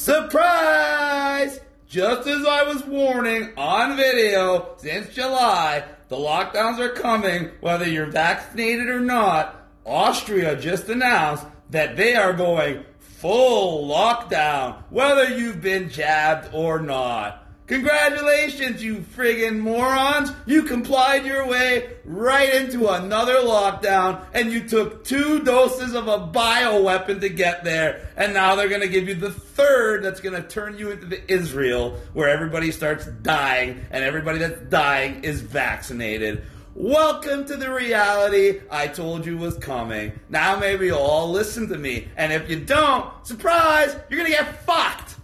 Surprise! 0.00 1.60
Just 1.86 2.26
as 2.26 2.46
I 2.46 2.62
was 2.62 2.82
warning 2.86 3.50
on 3.58 3.98
video 3.98 4.74
since 4.78 5.14
July, 5.14 5.84
the 6.08 6.16
lockdowns 6.16 6.78
are 6.78 6.94
coming 6.94 7.50
whether 7.60 7.86
you're 7.86 8.06
vaccinated 8.06 8.88
or 8.88 9.00
not. 9.00 9.68
Austria 9.84 10.56
just 10.56 10.88
announced 10.88 11.44
that 11.68 11.98
they 11.98 12.14
are 12.14 12.32
going 12.32 12.82
full 12.98 13.86
lockdown 13.86 14.82
whether 14.88 15.36
you've 15.36 15.60
been 15.60 15.90
jabbed 15.90 16.48
or 16.54 16.80
not. 16.80 17.46
Congratulations, 17.70 18.82
you 18.82 18.96
friggin' 18.96 19.60
morons! 19.60 20.32
You 20.44 20.64
complied 20.64 21.24
your 21.24 21.46
way 21.46 21.98
right 22.04 22.52
into 22.52 22.88
another 22.88 23.34
lockdown, 23.36 24.24
and 24.34 24.50
you 24.50 24.68
took 24.68 25.04
two 25.04 25.44
doses 25.44 25.94
of 25.94 26.08
a 26.08 26.18
bioweapon 26.18 27.20
to 27.20 27.28
get 27.28 27.62
there, 27.62 28.08
and 28.16 28.34
now 28.34 28.56
they're 28.56 28.68
gonna 28.68 28.88
give 28.88 29.06
you 29.06 29.14
the 29.14 29.30
third 29.30 30.02
that's 30.02 30.20
gonna 30.20 30.42
turn 30.42 30.78
you 30.78 30.90
into 30.90 31.06
the 31.06 31.32
Israel, 31.32 31.96
where 32.12 32.28
everybody 32.28 32.72
starts 32.72 33.06
dying, 33.22 33.86
and 33.92 34.02
everybody 34.02 34.38
that's 34.40 34.68
dying 34.68 35.22
is 35.22 35.40
vaccinated. 35.40 36.42
Welcome 36.74 37.44
to 37.44 37.56
the 37.56 37.70
reality 37.70 38.62
I 38.68 38.88
told 38.88 39.24
you 39.24 39.38
was 39.38 39.56
coming. 39.58 40.18
Now 40.28 40.58
maybe 40.58 40.86
you'll 40.86 40.98
all 40.98 41.30
listen 41.30 41.68
to 41.68 41.78
me, 41.78 42.08
and 42.16 42.32
if 42.32 42.50
you 42.50 42.58
don't, 42.58 43.12
surprise, 43.24 43.94
you're 44.08 44.18
gonna 44.18 44.30
get 44.30 44.64
fucked! 44.64 45.14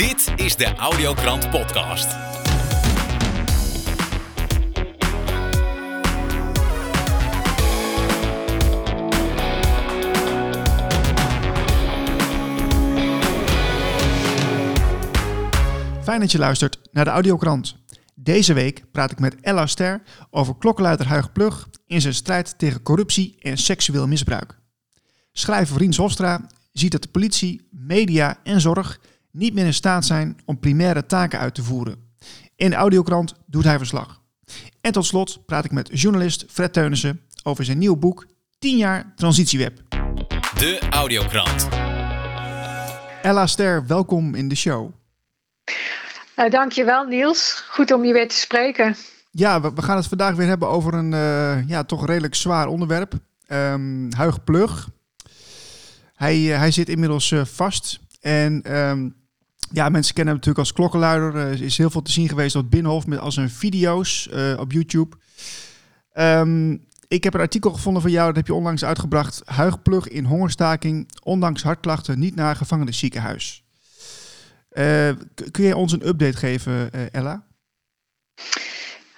Dit 0.00 0.32
is 0.36 0.56
de 0.56 0.74
Audiokrant 0.74 1.50
Podcast. 1.50 2.08
Fijn 16.02 16.20
dat 16.20 16.32
je 16.32 16.38
luistert 16.38 16.78
naar 16.92 17.04
de 17.04 17.10
Audiokrant. 17.10 17.76
Deze 18.14 18.52
week 18.52 18.84
praat 18.92 19.10
ik 19.10 19.18
met 19.18 19.40
Ella 19.40 19.66
Ster 19.66 20.02
over 20.30 20.56
klokkenluider 20.58 21.06
Huig 21.06 21.32
Plug 21.32 21.68
in 21.86 22.00
zijn 22.00 22.14
strijd 22.14 22.58
tegen 22.58 22.82
corruptie 22.82 23.36
en 23.40 23.58
seksueel 23.58 24.06
misbruik. 24.06 24.58
Schrijver 25.32 25.78
Rien 25.78 25.94
Hofstra 25.96 26.46
ziet 26.72 26.92
dat 26.92 27.02
de 27.02 27.08
politie, 27.08 27.68
media 27.70 28.38
en 28.42 28.60
zorg 28.60 29.00
niet 29.30 29.54
meer 29.54 29.66
in 29.66 29.74
staat 29.74 30.04
zijn 30.04 30.36
om 30.44 30.58
primaire 30.58 31.06
taken 31.06 31.38
uit 31.38 31.54
te 31.54 31.62
voeren. 31.62 32.08
In 32.56 32.70
de 32.70 32.76
audiokrant 32.76 33.34
doet 33.46 33.64
hij 33.64 33.78
verslag. 33.78 34.20
En 34.80 34.92
tot 34.92 35.06
slot 35.06 35.46
praat 35.46 35.64
ik 35.64 35.70
met 35.70 35.90
journalist 35.92 36.44
Fred 36.48 36.72
Teunissen 36.72 37.20
over 37.42 37.64
zijn 37.64 37.78
nieuw 37.78 37.96
boek 37.96 38.26
10 38.58 38.76
jaar 38.76 39.12
transitieweb. 39.16 39.82
De 40.54 40.86
Audiokrant. 40.90 41.68
Ella 43.22 43.46
Ster, 43.46 43.86
welkom 43.86 44.34
in 44.34 44.48
de 44.48 44.54
show. 44.54 44.90
Uh, 46.36 46.50
dankjewel 46.50 47.04
Niels, 47.04 47.64
goed 47.68 47.92
om 47.92 48.04
je 48.04 48.12
weer 48.12 48.28
te 48.28 48.34
spreken. 48.34 48.96
Ja, 49.30 49.60
we, 49.60 49.82
gaan 49.82 49.96
het 49.96 50.06
vandaag 50.06 50.34
weer 50.34 50.46
hebben 50.46 50.68
over 50.68 50.94
een 50.94 51.12
uh, 51.12 51.68
ja, 51.68 51.84
toch 51.84 52.06
redelijk 52.06 52.34
zwaar 52.34 52.66
onderwerp. 52.66 53.12
Um, 53.48 54.12
Huig 54.12 54.44
Plug. 54.44 54.88
Hij, 56.14 56.38
uh, 56.38 56.56
hij 56.56 56.70
zit 56.70 56.88
inmiddels 56.88 57.34
vast. 57.44 58.00
En 58.20 58.78
um, 58.78 59.19
ja, 59.72 59.88
mensen 59.88 60.14
kennen 60.14 60.34
hem 60.34 60.42
natuurlijk 60.42 60.58
als 60.58 60.72
klokkenluider. 60.72 61.36
Er 61.36 61.62
is 61.62 61.78
heel 61.78 61.90
veel 61.90 62.02
te 62.02 62.12
zien 62.12 62.28
geweest 62.28 62.56
op 62.56 62.70
Binnenhof 62.70 63.06
met 63.06 63.18
als 63.18 63.36
een 63.36 63.50
video's 63.50 64.28
uh, 64.32 64.58
op 64.58 64.72
YouTube. 64.72 65.16
Um, 66.14 66.88
ik 67.08 67.24
heb 67.24 67.34
een 67.34 67.40
artikel 67.40 67.72
gevonden 67.72 68.02
van 68.02 68.10
jou, 68.10 68.26
dat 68.26 68.36
heb 68.36 68.46
je 68.46 68.54
onlangs 68.54 68.84
uitgebracht. 68.84 69.42
Huigplug 69.44 70.08
in 70.08 70.24
hongerstaking, 70.24 71.08
ondanks 71.22 71.62
hartklachten 71.62 72.18
niet 72.18 72.34
naar 72.34 72.56
gevangenenziekenhuis. 72.56 73.64
Uh, 74.72 75.10
kun 75.50 75.64
je 75.64 75.76
ons 75.76 75.92
een 75.92 76.08
update 76.08 76.36
geven, 76.36 76.90
uh, 76.94 77.14
Ella? 77.14 77.46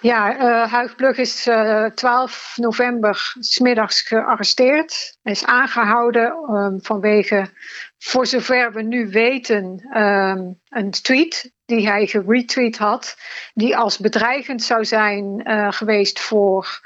Ja, 0.03 0.35
uh, 0.37 0.71
Huigplug 0.71 1.17
is 1.17 1.47
uh, 1.47 1.85
12 1.85 2.53
november 2.55 3.33
smiddags 3.39 4.01
gearresteerd. 4.01 5.17
Hij 5.21 5.31
is 5.31 5.45
aangehouden 5.45 6.31
um, 6.49 6.79
vanwege, 6.81 7.49
voor 7.97 8.25
zover 8.25 8.73
we 8.73 8.81
nu 8.81 9.09
weten, 9.09 9.89
um, 9.97 10.59
een 10.69 10.91
tweet 10.91 11.51
die 11.65 11.87
hij 11.87 12.07
geretweet 12.07 12.77
had. 12.77 13.15
Die 13.53 13.77
als 13.77 13.97
bedreigend 13.97 14.63
zou 14.63 14.85
zijn 14.85 15.49
uh, 15.49 15.71
geweest 15.71 16.19
voor 16.19 16.81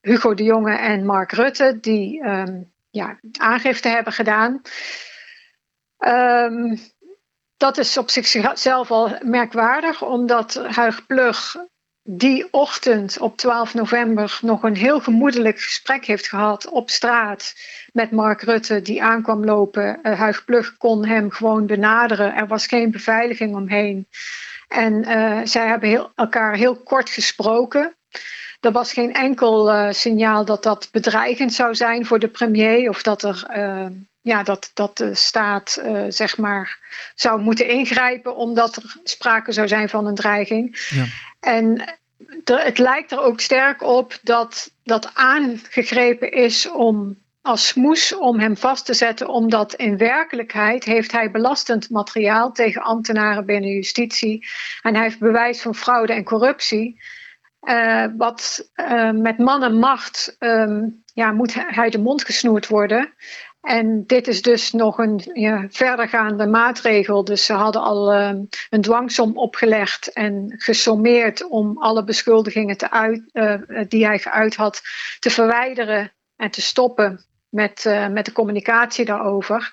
Hugo 0.00 0.34
de 0.34 0.44
Jonge 0.44 0.76
en 0.76 1.06
Mark 1.06 1.32
Rutte. 1.32 1.78
Die 1.80 2.24
um, 2.24 2.72
ja, 2.90 3.18
aangifte 3.38 3.88
hebben 3.88 4.12
gedaan. 4.12 4.62
dat 7.56 7.78
is 7.78 7.96
op 7.96 8.10
zichzelf 8.10 8.90
al 8.90 9.16
merkwaardig, 9.22 10.02
omdat 10.02 10.54
Huig 10.54 11.06
Plug 11.06 11.68
die 12.02 12.48
ochtend 12.50 13.18
op 13.18 13.36
12 13.36 13.74
november 13.74 14.38
nog 14.42 14.62
een 14.62 14.76
heel 14.76 15.00
gemoedelijk 15.00 15.60
gesprek 15.60 16.04
heeft 16.04 16.28
gehad 16.28 16.68
op 16.68 16.90
straat 16.90 17.54
met 17.92 18.10
Mark 18.10 18.42
Rutte, 18.42 18.82
die 18.82 19.02
aankwam 19.02 19.44
lopen. 19.44 19.98
Uh, 20.02 20.18
Huig 20.18 20.44
Plug 20.44 20.76
kon 20.76 21.06
hem 21.06 21.30
gewoon 21.30 21.66
benaderen. 21.66 22.34
Er 22.34 22.46
was 22.46 22.66
geen 22.66 22.90
beveiliging 22.90 23.54
omheen. 23.54 24.08
En 24.68 25.08
uh, 25.08 25.40
zij 25.44 25.66
hebben 25.66 26.12
elkaar 26.14 26.54
heel 26.54 26.76
kort 26.76 27.10
gesproken. 27.10 27.94
Er 28.60 28.72
was 28.72 28.92
geen 28.92 29.14
enkel 29.14 29.74
uh, 29.74 29.90
signaal 29.90 30.44
dat 30.44 30.62
dat 30.62 30.88
bedreigend 30.92 31.52
zou 31.52 31.74
zijn 31.74 32.06
voor 32.06 32.18
de 32.18 32.28
premier 32.28 32.88
of 32.88 33.02
dat 33.02 33.22
er 33.22 33.46
ja, 34.20 34.42
dat, 34.42 34.70
dat 34.74 34.96
de 34.96 35.14
staat 35.14 35.80
uh, 35.84 36.04
zeg 36.08 36.38
maar 36.38 36.78
zou 37.14 37.40
moeten 37.40 37.68
ingrijpen 37.68 38.36
omdat 38.36 38.76
er 38.76 38.96
sprake 39.04 39.52
zou 39.52 39.68
zijn 39.68 39.88
van 39.88 40.06
een 40.06 40.14
dreiging. 40.14 40.88
Ja. 40.90 41.04
En 41.40 41.98
de, 42.44 42.60
het 42.60 42.78
lijkt 42.78 43.12
er 43.12 43.20
ook 43.20 43.40
sterk 43.40 43.82
op 43.82 44.18
dat 44.22 44.72
dat 44.82 45.10
aangegrepen 45.14 46.32
is 46.32 46.70
om 46.70 47.18
als 47.42 47.66
smoes 47.66 48.16
om 48.16 48.38
hem 48.38 48.56
vast 48.56 48.86
te 48.86 48.94
zetten, 48.94 49.28
omdat 49.28 49.74
in 49.74 49.96
werkelijkheid 49.96 50.84
heeft 50.84 51.12
hij 51.12 51.30
belastend 51.30 51.90
materiaal 51.90 52.52
tegen 52.52 52.82
ambtenaren 52.82 53.46
binnen 53.46 53.70
justitie 53.70 54.46
en 54.82 54.94
hij 54.94 55.02
heeft 55.02 55.18
bewijs 55.18 55.62
van 55.62 55.74
fraude 55.74 56.12
en 56.12 56.24
corruptie. 56.24 57.00
Uh, 57.62 58.04
wat 58.16 58.70
uh, 58.76 59.10
met 59.10 59.38
man 59.38 59.62
en 59.62 59.78
macht 59.78 60.36
um, 60.38 61.02
ja, 61.14 61.32
moet 61.32 61.54
hij 61.54 61.90
de 61.90 61.98
mond 61.98 62.24
gesnoerd 62.24 62.66
worden. 62.66 63.12
En 63.60 64.06
dit 64.06 64.28
is 64.28 64.42
dus 64.42 64.72
nog 64.72 64.98
een 64.98 65.22
verdergaande 65.70 66.46
maatregel. 66.46 67.24
Dus 67.24 67.44
ze 67.44 67.52
hadden 67.52 67.82
al 67.82 68.14
uh, 68.14 68.30
een 68.70 68.80
dwangsom 68.80 69.38
opgelegd 69.38 70.12
en 70.12 70.54
gesommeerd 70.56 71.48
om 71.48 71.78
alle 71.78 72.04
beschuldigingen 72.04 72.76
te 72.76 72.90
uit, 72.90 73.22
uh, 73.32 73.54
die 73.88 74.06
hij 74.06 74.18
geuit 74.18 74.56
had 74.56 74.80
te 75.18 75.30
verwijderen 75.30 76.12
en 76.36 76.50
te 76.50 76.60
stoppen 76.60 77.24
met, 77.48 77.84
uh, 77.86 78.08
met 78.08 78.24
de 78.24 78.32
communicatie 78.32 79.04
daarover. 79.04 79.72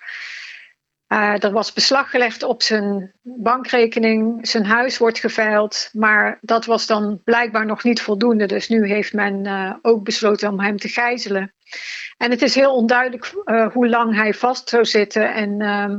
Er 1.07 1.51
was 1.51 1.73
beslag 1.73 2.09
gelegd 2.09 2.43
op 2.43 2.61
zijn 2.63 3.13
bankrekening, 3.21 4.47
zijn 4.47 4.65
huis 4.65 4.97
wordt 4.97 5.19
geveild, 5.19 5.89
maar 5.93 6.37
dat 6.41 6.65
was 6.65 6.85
dan 6.85 7.21
blijkbaar 7.23 7.65
nog 7.65 7.83
niet 7.83 8.01
voldoende. 8.01 8.45
Dus 8.45 8.69
nu 8.69 8.87
heeft 8.87 9.13
men 9.13 9.79
ook 9.81 10.03
besloten 10.03 10.49
om 10.49 10.59
hem 10.59 10.77
te 10.77 10.87
gijzelen. 10.87 11.53
En 12.17 12.31
het 12.31 12.41
is 12.41 12.55
heel 12.55 12.75
onduidelijk 12.75 13.33
uh, 13.45 13.71
hoe 13.73 13.87
lang 13.87 14.15
hij 14.15 14.33
vast 14.33 14.69
zou 14.69 14.85
zitten 14.85 15.33
en 15.33 15.61
uh, 15.61 15.95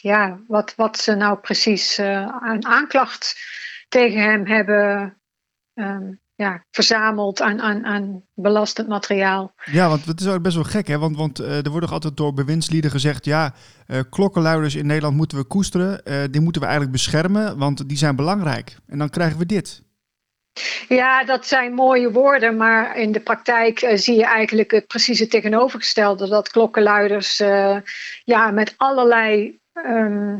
ja, 0.00 0.40
wat, 0.46 0.74
wat 0.74 0.98
ze 0.98 1.14
nou 1.14 1.38
precies 1.38 2.00
aan 2.00 2.66
aanklacht 2.66 3.34
tegen 3.88 4.20
hem 4.20 4.46
hebben 4.46 5.16
um, 5.74 6.20
ja, 6.42 6.64
verzameld 6.70 7.40
aan, 7.40 7.60
aan, 7.60 7.84
aan 7.84 8.22
belastend 8.34 8.88
materiaal. 8.88 9.52
Ja, 9.64 9.88
want 9.88 10.04
het 10.04 10.20
is 10.20 10.28
ook 10.28 10.42
best 10.42 10.54
wel 10.54 10.64
gek, 10.64 10.86
hè? 10.86 10.98
Want, 10.98 11.16
want 11.16 11.40
uh, 11.40 11.64
er 11.64 11.70
wordt 11.70 11.80
nog 11.80 11.92
altijd 11.92 12.16
door 12.16 12.34
bewindslieden 12.34 12.90
gezegd: 12.90 13.24
ja, 13.24 13.54
uh, 13.86 14.00
klokkenluiders 14.10 14.74
in 14.74 14.86
Nederland 14.86 15.16
moeten 15.16 15.38
we 15.38 15.44
koesteren, 15.44 16.00
uh, 16.04 16.22
die 16.30 16.40
moeten 16.40 16.60
we 16.60 16.66
eigenlijk 16.66 16.96
beschermen, 16.96 17.58
want 17.58 17.88
die 17.88 17.96
zijn 17.96 18.16
belangrijk. 18.16 18.76
En 18.86 18.98
dan 18.98 19.10
krijgen 19.10 19.38
we 19.38 19.46
dit. 19.46 19.82
Ja, 20.88 21.24
dat 21.24 21.46
zijn 21.46 21.74
mooie 21.74 22.10
woorden, 22.10 22.56
maar 22.56 22.98
in 22.98 23.12
de 23.12 23.20
praktijk 23.20 23.92
zie 23.94 24.16
je 24.16 24.24
eigenlijk 24.24 24.70
het 24.70 24.86
precieze 24.86 25.26
tegenovergestelde. 25.26 26.28
Dat 26.28 26.50
klokkenluiders 26.50 27.36
ja, 28.24 28.50
met 28.50 28.74
allerlei 28.76 29.58
um, 29.72 30.28
uh, 30.28 30.36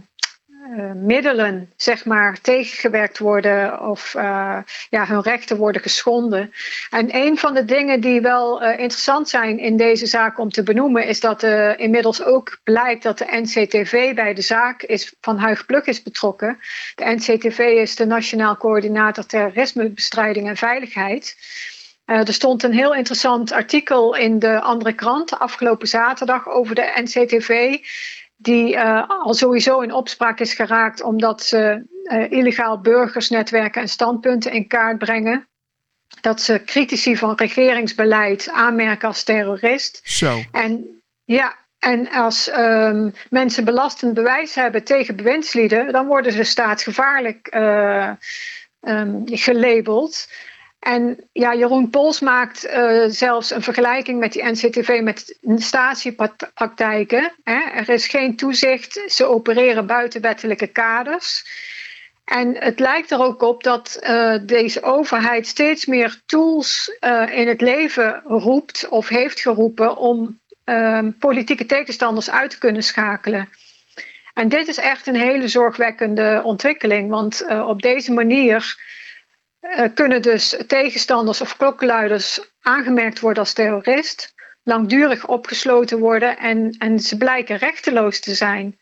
middelen 0.94 1.72
zeg 1.76 2.04
maar, 2.04 2.40
tegengewerkt 2.40 3.18
worden 3.18 3.80
of 3.80 4.14
uh, 4.14 4.58
ja, 4.90 5.06
hun 5.06 5.20
rechten 5.20 5.56
worden 5.56 5.82
geschonden. 5.82 6.52
En 6.90 7.16
een 7.16 7.38
van 7.38 7.54
de 7.54 7.64
dingen 7.64 8.00
die 8.00 8.20
wel 8.20 8.62
uh, 8.62 8.70
interessant 8.70 9.28
zijn 9.28 9.58
in 9.58 9.76
deze 9.76 10.06
zaak 10.06 10.38
om 10.38 10.50
te 10.50 10.62
benoemen, 10.62 11.06
is 11.06 11.20
dat 11.20 11.42
inmiddels 11.76 12.22
ook 12.22 12.60
blijkt 12.64 13.02
dat 13.02 13.18
de 13.18 13.26
NCTV 13.30 14.14
bij 14.14 14.34
de 14.34 14.42
zaak 14.42 14.82
is, 14.82 15.14
van 15.20 15.38
Huig 15.38 15.66
Pluk 15.66 15.86
is 15.86 16.02
betrokken. 16.02 16.58
De 16.94 17.04
NCTV 17.04 17.58
is 17.58 17.96
de 17.96 18.06
Nationaal 18.06 18.56
Coördinator 18.56 19.26
Terrorismebestrijding 19.26 20.48
en 20.48 20.56
Veiligheid. 20.56 21.36
er 22.04 22.32
stond 22.32 22.62
een 22.62 22.72
heel 22.72 22.94
interessant 22.94 23.52
artikel 23.52 24.16
in 24.16 24.38
de 24.38 24.60
andere 24.60 24.92
krant 24.92 25.38
afgelopen 25.38 25.88
zaterdag 25.88 26.48
over 26.48 26.74
de 26.74 26.92
NCTV 26.94 27.78
die 28.42 28.74
uh, 28.74 29.08
al 29.08 29.34
sowieso 29.34 29.80
in 29.80 29.92
opspraak 29.92 30.40
is 30.40 30.54
geraakt 30.54 31.02
omdat 31.02 31.42
ze 31.42 31.82
uh, 32.04 32.30
illegaal 32.30 32.80
burgersnetwerken 32.80 33.82
en 33.82 33.88
standpunten 33.88 34.52
in 34.52 34.66
kaart 34.66 34.98
brengen. 34.98 35.46
Dat 36.20 36.40
ze 36.40 36.62
critici 36.64 37.16
van 37.16 37.34
regeringsbeleid 37.34 38.50
aanmerken 38.50 39.08
als 39.08 39.22
terrorist. 39.22 40.00
Zo. 40.04 40.40
En 40.52 41.02
ja, 41.24 41.54
en 41.78 42.10
als 42.10 42.50
um, 42.56 43.14
mensen 43.30 43.64
belastend 43.64 44.14
bewijs 44.14 44.54
hebben 44.54 44.84
tegen 44.84 45.16
bewindslieden, 45.16 45.92
dan 45.92 46.06
worden 46.06 46.32
ze 46.32 46.44
staatsgevaarlijk 46.44 47.54
uh, 47.54 48.10
um, 48.80 49.22
gelabeld. 49.24 50.28
En 50.82 51.28
ja, 51.32 51.54
Jeroen 51.54 51.90
Pols 51.90 52.20
maakt 52.20 52.66
uh, 52.66 53.04
zelfs 53.08 53.50
een 53.50 53.62
vergelijking 53.62 54.18
met 54.18 54.32
die 54.32 54.44
NCTV 54.44 55.00
met 55.02 55.38
statiepraktijken. 55.56 57.32
Er 57.74 57.88
is 57.88 58.06
geen 58.06 58.36
toezicht, 58.36 59.00
ze 59.06 59.24
opereren 59.24 59.86
buiten 59.86 60.20
wettelijke 60.20 60.66
kaders. 60.66 61.44
En 62.24 62.56
het 62.58 62.80
lijkt 62.80 63.10
er 63.10 63.20
ook 63.20 63.42
op 63.42 63.62
dat 63.62 63.98
uh, 64.02 64.34
deze 64.42 64.82
overheid 64.82 65.46
steeds 65.46 65.86
meer 65.86 66.20
tools 66.26 66.96
uh, 67.00 67.38
in 67.38 67.48
het 67.48 67.60
leven 67.60 68.22
roept 68.24 68.88
of 68.88 69.08
heeft 69.08 69.40
geroepen 69.40 69.96
om 69.96 70.40
uh, 70.64 71.06
politieke 71.18 71.66
tegenstanders 71.66 72.30
uit 72.30 72.50
te 72.50 72.58
kunnen 72.58 72.82
schakelen. 72.82 73.48
En 74.34 74.48
dit 74.48 74.68
is 74.68 74.78
echt 74.78 75.06
een 75.06 75.20
hele 75.20 75.48
zorgwekkende 75.48 76.40
ontwikkeling, 76.44 77.10
want 77.10 77.46
op 77.64 77.82
deze 77.82 78.12
manier 78.12 78.76
kunnen 79.94 80.22
dus 80.22 80.56
tegenstanders 80.66 81.40
of 81.40 81.56
klokkenluiders 81.56 82.40
aangemerkt 82.60 83.20
worden 83.20 83.42
als 83.42 83.52
terrorist, 83.52 84.34
langdurig 84.62 85.26
opgesloten 85.26 85.98
worden 85.98 86.38
en, 86.38 86.74
en 86.78 87.00
ze 87.00 87.16
blijken 87.16 87.56
rechteloos 87.56 88.20
te 88.20 88.34
zijn. 88.34 88.80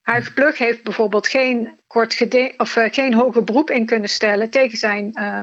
Huig 0.00 0.34
Plug 0.34 0.58
heeft 0.58 0.82
bijvoorbeeld 0.82 1.28
geen, 1.28 1.80
kort 1.86 2.26
of, 2.56 2.76
uh, 2.76 2.84
geen 2.90 3.14
hoger 3.14 3.44
beroep 3.44 3.70
in 3.70 3.86
kunnen 3.86 4.08
stellen 4.08 4.50
tegen 4.50 4.78
zijn 4.78 5.10
uh, 5.14 5.42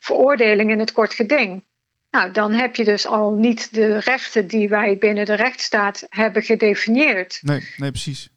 veroordeling 0.00 0.70
in 0.70 0.78
het 0.78 0.92
kort 0.92 1.14
geding. 1.14 1.64
Nou, 2.10 2.30
dan 2.30 2.52
heb 2.52 2.76
je 2.76 2.84
dus 2.84 3.06
al 3.06 3.30
niet 3.30 3.74
de 3.74 3.98
rechten 3.98 4.46
die 4.46 4.68
wij 4.68 4.98
binnen 4.98 5.24
de 5.24 5.34
rechtsstaat 5.34 6.06
hebben 6.08 6.42
gedefinieerd. 6.42 7.38
Nee, 7.42 7.68
nee 7.76 7.90
precies. 7.90 8.28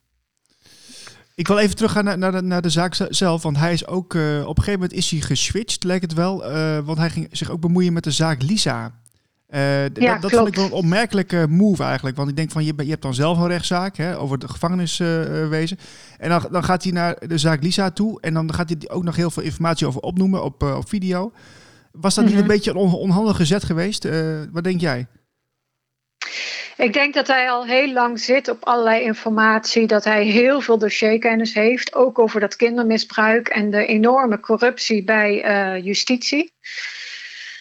Ik 1.36 1.48
wil 1.48 1.58
even 1.58 1.76
teruggaan 1.76 2.04
naar, 2.04 2.18
naar, 2.18 2.32
de, 2.32 2.42
naar 2.42 2.62
de 2.62 2.70
zaak 2.70 2.96
zelf, 3.10 3.44
want 3.44 3.58
hij 3.58 3.74
is 3.74 3.88
ook, 3.88 4.14
uh, 4.14 4.42
op 4.42 4.58
een 4.58 4.64
gegeven 4.64 4.80
moment 4.80 4.94
is 4.94 5.10
hij 5.10 5.20
geswitcht, 5.20 5.84
lijkt 5.84 6.04
het 6.04 6.14
wel, 6.14 6.52
uh, 6.52 6.80
want 6.80 6.98
hij 6.98 7.10
ging 7.10 7.28
zich 7.32 7.50
ook 7.50 7.60
bemoeien 7.60 7.94
met 7.94 8.04
de 8.04 8.12
zaak 8.12 8.42
Lisa. 8.42 9.02
Uh, 9.50 9.90
ja, 9.90 10.18
dat 10.18 10.32
vond 10.32 10.48
ik 10.48 10.56
wel 10.56 10.66
een 10.66 10.72
opmerkelijke 10.72 11.46
move 11.50 11.84
eigenlijk, 11.84 12.16
want 12.16 12.30
ik 12.30 12.36
denk 12.36 12.52
van 12.52 12.64
je, 12.66 12.74
je 12.78 12.90
hebt 12.90 13.02
dan 13.02 13.14
zelf 13.14 13.38
een 13.38 13.48
rechtszaak 13.48 13.98
hè, 13.98 14.18
over 14.18 14.38
het 14.38 14.52
gevangeniswezen 14.52 15.78
en 16.18 16.30
dan, 16.30 16.48
dan 16.52 16.64
gaat 16.64 16.84
hij 16.84 16.92
naar 16.92 17.18
de 17.28 17.38
zaak 17.38 17.64
Lisa 17.64 17.92
toe 17.92 18.22
en 18.22 18.34
dan 18.34 18.54
gaat 18.54 18.70
hij 18.70 18.90
ook 18.90 19.04
nog 19.04 19.16
heel 19.16 19.32
veel 19.32 19.44
informatie 19.44 19.88
over 19.88 20.02
opnoemen 20.02 20.44
op, 20.44 20.64
op 20.64 20.90
video. 20.90 21.32
Was 21.92 22.16
dat 22.16 22.24
mm 22.24 22.30
-hmm. 22.30 22.40
niet 22.40 22.50
een 22.50 22.56
beetje 22.56 22.72
een 22.72 22.78
on 22.78 22.94
onhandige 22.94 23.46
zet 23.46 23.64
geweest? 23.64 24.08
wat 24.52 24.64
denk 24.64 24.82
jij? 24.82 25.08
Ik 26.78 26.94
denk 26.94 27.14
dat 27.14 27.28
hij 27.28 27.50
al 27.50 27.66
heel 27.66 27.92
lang 27.92 28.20
zit 28.20 28.50
op 28.50 28.66
allerlei 28.66 29.04
informatie, 29.04 29.88
dat 29.88 30.04
hij 30.04 30.24
heel 30.24 30.62
veel 30.62 30.78
dossierkennis 30.78 31.54
heeft, 31.54 31.96
ook 31.96 32.20
over 32.20 32.40
dat 32.40 32.56
kindermisbruik 32.56 33.48
en 33.48 33.72
de 33.72 33.86
enorme 33.86 34.40
corruptie 34.40 35.04
bij 35.04 35.46
uh, 35.46 35.86
justitie. 35.86 36.54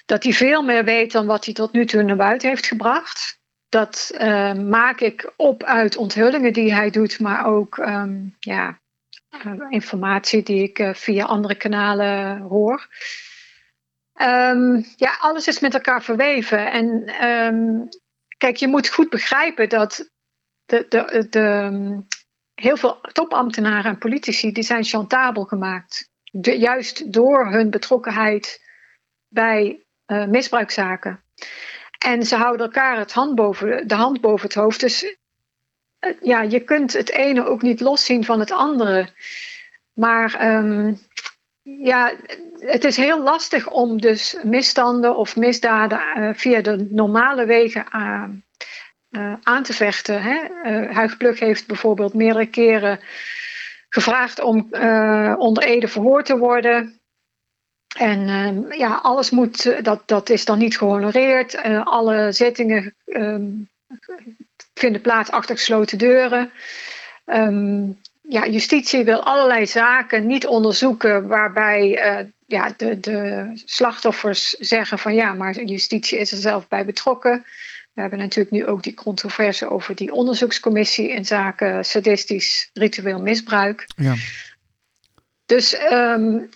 Dat 0.07 0.23
hij 0.23 0.33
veel 0.33 0.63
meer 0.63 0.85
weet 0.85 1.13
dan 1.13 1.27
wat 1.27 1.45
hij 1.45 1.55
tot 1.55 1.73
nu 1.73 1.87
toe 1.87 2.03
naar 2.03 2.17
buiten 2.17 2.49
heeft 2.49 2.67
gebracht. 2.67 3.41
Dat 3.69 4.11
uh, 4.15 4.53
maak 4.55 5.01
ik 5.01 5.33
op 5.37 5.63
uit 5.63 5.97
onthullingen 5.97 6.53
die 6.53 6.75
hij 6.75 6.91
doet, 6.91 7.21
maar 7.21 7.47
ook 7.47 7.77
um, 7.77 8.37
ja, 8.39 8.81
uh, 9.47 9.53
informatie 9.69 10.43
die 10.43 10.63
ik 10.63 10.97
via 10.97 11.25
andere 11.25 11.55
kanalen 11.55 12.39
hoor. 12.39 12.89
Um, 14.23 14.85
ja, 14.97 15.17
alles 15.21 15.47
is 15.47 15.61
met 15.61 15.75
elkaar 15.75 16.03
verweven. 16.03 16.73
En 16.73 17.15
um, 17.29 17.89
Kijk, 18.43 18.57
je 18.57 18.69
moet 18.69 18.89
goed 18.89 19.11
begrijpen 19.11 19.69
dat 19.69 20.11
de, 20.65 20.87
de, 20.89 21.27
de, 21.31 22.03
heel 22.55 22.77
veel 22.77 23.01
topambtenaren 23.13 23.91
en 23.91 23.99
politici 23.99 24.53
die 24.53 24.63
zijn 24.63 24.85
chantabel 24.85 25.45
gemaakt. 25.45 26.11
Juist 26.41 27.13
door 27.13 27.47
hun 27.47 27.71
betrokkenheid 27.71 28.63
bij 29.29 29.85
uh, 30.07 30.27
misbruikzaken. 30.27 31.25
En 31.99 32.23
ze 32.23 32.37
houden 32.37 32.67
elkaar 32.67 32.99
het 32.99 33.13
hand 33.13 33.35
boven, 33.35 33.89
de 33.89 33.95
hand 33.95 34.21
boven 34.21 34.47
het 34.47 34.55
hoofd. 34.55 34.81
Dus 34.81 35.03
uh, 35.03 36.15
ja, 36.21 36.43
je 36.43 36.61
kunt 36.61 36.93
het 36.93 37.11
ene 37.11 37.45
ook 37.45 37.63
niet 37.63 37.81
loszien 37.81 38.25
van 38.25 38.41
het 38.41 38.51
andere. 38.51 39.09
Maar 39.93 40.55
um, 40.55 40.99
ja, 41.63 42.15
het 42.59 42.85
is 42.85 42.97
heel 42.97 43.23
lastig 43.23 43.71
om 43.71 44.01
dus 44.01 44.37
misstanden 44.43 45.17
of 45.17 45.37
misdaden 45.37 46.01
uh, 46.17 46.31
via 46.35 46.61
de 46.61 46.87
normale 46.91 47.45
wegen 47.45 47.87
uh, 47.95 48.25
uh, 49.11 49.35
aan 49.43 49.63
te 49.63 49.73
vechten. 49.73 50.23
Hè? 50.23 50.41
Huig 50.93 51.17
Plug 51.17 51.39
heeft 51.39 51.67
bijvoorbeeld 51.67 52.15
meerdere 52.15 52.47
keren 52.47 53.01
gevraagd 53.89 54.41
om 54.41 54.69
onder 55.39 55.63
Ede 55.63 55.89
verhoord 55.89 56.27
te 56.27 56.39
worden. 56.39 57.01
En 57.97 58.29
ehm, 58.29 58.73
ja, 58.73 58.95
alles 58.95 59.31
moet, 59.31 59.85
dat, 59.85 60.03
dat 60.07 60.31
is 60.31 60.45
dan 60.45 60.59
niet 60.59 60.79
gehonoreerd. 60.79 61.63
alle 61.85 62.33
zittingen 62.33 62.95
um, 63.05 63.71
vinden 64.75 65.01
plaats 65.01 65.31
achter 65.31 65.57
gesloten 65.57 65.99
deuren. 65.99 66.53
Um, 67.27 68.01
ja, 68.33 68.47
justitie 68.47 69.05
wil 69.05 69.23
allerlei 69.23 69.67
zaken 69.67 70.27
niet 70.27 70.47
onderzoeken 70.47 71.27
waarbij 71.27 72.13
uh, 72.21 72.27
ja, 72.47 72.75
de, 72.77 73.01
de 73.01 73.51
slachtoffers 73.65 74.51
zeggen 74.51 74.99
van 74.99 75.15
ja, 75.15 75.33
maar 75.33 75.63
justitie 75.63 76.19
is 76.19 76.33
er 76.33 76.39
zelf 76.39 76.69
bij 76.69 76.85
betrokken. 76.85 77.45
We 77.93 78.01
hebben 78.01 78.19
natuurlijk 78.19 78.51
nu 78.51 78.67
ook 78.67 78.83
die 78.83 78.95
controverse 78.95 79.71
over 79.71 79.95
die 79.95 80.13
onderzoekscommissie 80.13 81.09
in 81.09 81.25
zaken 81.25 81.85
sadistisch 81.85 82.71
ritueel 82.73 83.21
misbruik. 83.21 83.87
Ja. 83.97 84.15
Dus 85.47 85.81
um, 85.93 86.49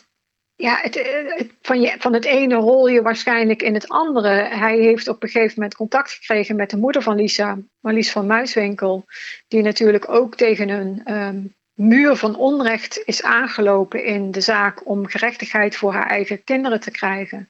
ja, 0.55 0.79
het, 0.83 0.95
het, 1.37 1.51
van, 1.63 1.81
je, 1.81 1.95
van 1.99 2.13
het 2.13 2.25
ene 2.25 2.55
rol 2.55 2.89
je 2.89 3.03
waarschijnlijk 3.03 3.63
in 3.63 3.75
het 3.75 3.89
andere. 3.89 4.29
Hij 4.45 4.79
heeft 4.79 5.09
op 5.09 5.23
een 5.23 5.29
gegeven 5.29 5.55
moment 5.57 5.75
contact 5.75 6.11
gekregen 6.11 6.57
met 6.57 6.71
de 6.71 6.77
moeder 6.77 7.03
van 7.03 7.17
Lisa, 7.17 7.59
Marlies 7.81 8.13
van 8.13 8.27
Muiswinkel, 8.27 9.05
die 9.49 9.63
natuurlijk 9.63 10.09
ook 10.09 10.37
tegen 10.37 10.69
een 10.69 11.15
um, 11.15 11.55
muur 11.77 12.17
van 12.17 12.37
onrecht 12.37 13.03
is 13.05 13.23
aangelopen 13.23 14.05
in 14.05 14.31
de 14.31 14.41
zaak 14.41 14.89
om 14.89 15.07
gerechtigheid 15.07 15.77
voor 15.77 15.93
haar 15.93 16.07
eigen 16.09 16.45
kinderen 16.45 16.81
te 16.81 16.91
krijgen. 16.91 17.49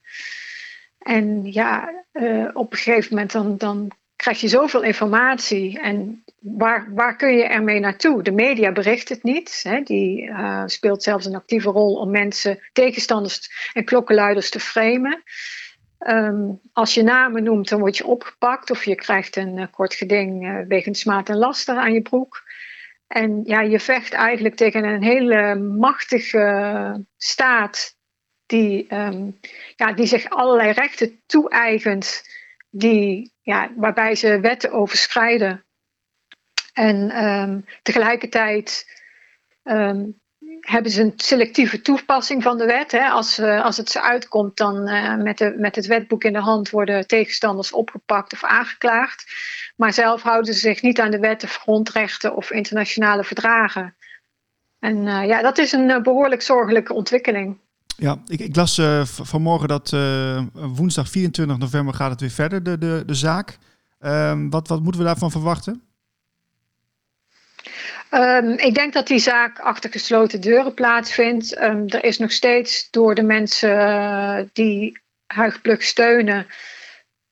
En 0.99 1.53
ja, 1.53 2.05
uh, 2.13 2.49
op 2.53 2.73
een 2.73 2.79
gegeven 2.79 3.15
moment 3.15 3.33
dan, 3.33 3.57
dan 3.57 3.91
krijg 4.17 4.41
je 4.41 4.49
zoveel 4.49 4.83
informatie 4.83 5.81
en 5.81 6.25
waar, 6.39 6.95
waar 6.95 7.17
kun 7.17 7.37
je 7.37 7.45
ermee 7.45 7.81
naartoe? 7.81 8.23
De 8.23 8.33
media 8.33 8.73
bericht 8.73 9.09
het 9.09 9.23
niet. 9.23 9.61
Hè? 9.63 9.81
Die 9.81 10.23
uh, 10.23 10.63
speelt 10.67 11.03
zelfs 11.03 11.27
een 11.27 11.35
actieve 11.35 11.71
rol 11.71 11.95
om 11.95 12.11
mensen, 12.11 12.59
tegenstanders 12.73 13.71
en 13.73 13.85
klokkenluiders 13.85 14.51
te 14.51 14.61
framen. 14.61 15.23
Um, 15.99 16.61
als 16.73 16.95
je 16.95 17.03
namen 17.03 17.43
noemt, 17.43 17.69
dan 17.69 17.81
word 17.81 17.97
je 17.97 18.07
opgepakt 18.07 18.71
of 18.71 18.85
je 18.85 18.95
krijgt 18.95 19.37
een 19.37 19.57
uh, 19.57 19.67
kort 19.71 19.95
geding 19.95 20.65
wegens 20.69 21.01
smaad 21.01 21.29
en 21.29 21.37
laster 21.37 21.77
aan 21.77 21.93
je 21.93 22.03
broek. 22.03 22.43
En 23.07 23.45
ja, 23.45 23.61
je 23.61 23.81
vecht 23.81 24.13
eigenlijk 24.13 24.55
tegen 24.55 24.85
een 24.85 25.03
hele 25.03 25.55
machtige 25.55 27.07
staat 27.17 27.97
die, 28.47 28.95
um, 28.95 29.41
ja, 29.77 29.93
die 29.93 30.07
zich 30.07 30.29
allerlei 30.29 30.71
rechten 30.71 31.23
toe-eigent, 31.27 32.23
die, 32.71 33.33
ja, 33.41 33.73
waarbij 33.77 34.15
ze 34.15 34.41
wetten 34.41 34.73
overschrijden. 34.73 35.65
En 36.73 37.25
um, 37.25 37.65
tegelijkertijd 37.83 38.87
um, 39.63 40.21
hebben 40.67 40.93
ze 40.93 41.03
een 41.03 41.13
selectieve 41.17 41.83
toepassing 41.83 42.43
van 42.43 42.59
de 42.59 42.65
wet. 42.65 42.93
Hè. 42.93 43.09
Als, 43.09 43.39
uh, 43.39 43.65
als 43.65 43.77
het 43.77 43.91
ze 43.91 44.03
uitkomt, 44.03 44.57
dan 44.57 44.89
uh, 44.89 45.17
met, 45.17 45.39
de, 45.39 45.55
met 45.59 45.77
het 45.77 45.87
wetboek 45.87 46.25
in 46.25 46.33
de 46.33 46.41
hand 46.41 46.71
worden 46.71 47.07
tegenstanders 47.07 47.73
opgepakt 47.73 48.33
of 48.33 48.45
aangeklaagd. 48.45 49.25
Maar 49.77 49.93
zelf 49.93 50.23
houden 50.23 50.55
ze 50.55 50.61
zich 50.61 50.83
niet 50.83 51.01
aan 51.01 51.11
de 51.11 51.19
wetten, 51.19 51.49
grondrechten 51.49 52.37
of 52.37 52.51
internationale 52.51 53.25
verdragen. 53.25 53.95
En 54.79 54.97
uh, 54.97 55.27
ja, 55.27 55.43
dat 55.43 55.59
is 55.59 55.73
een 55.73 56.03
behoorlijk 56.03 56.43
zorgelijke 56.43 56.93
ontwikkeling. 56.93 57.59
Ja, 57.97 58.19
ik, 58.27 58.41
ik 58.41 58.57
las 58.57 58.81
vanmorgen 59.05 59.69
dat 59.69 59.91
woensdag 60.53 61.09
24 61.09 61.59
november 61.59 61.95
gaat 61.95 62.11
het 62.11 62.21
weer 62.21 62.31
verder, 62.31 62.63
de, 62.63 62.79
de, 62.79 63.03
de 63.07 63.15
zaak. 63.15 63.59
Ehm, 63.99 64.49
wat, 64.49 64.69
wat 64.69 64.83
moeten 64.83 65.01
we 65.01 65.07
daarvan 65.07 65.31
verwachten? 65.31 65.86
Um, 68.17 68.51
ik 68.59 68.75
denk 68.75 68.93
dat 68.93 69.07
die 69.07 69.19
zaak 69.19 69.59
achter 69.59 69.91
gesloten 69.91 70.41
deuren 70.41 70.75
plaatsvindt. 70.75 71.63
Um, 71.63 71.89
er 71.89 72.05
is 72.05 72.19
nog 72.19 72.33
steeds 72.33 72.91
door 72.91 73.15
de 73.15 73.23
mensen 73.23 73.71
uh, 73.71 74.39
die 74.53 74.99
Huigplug 75.27 75.83
steunen 75.83 76.47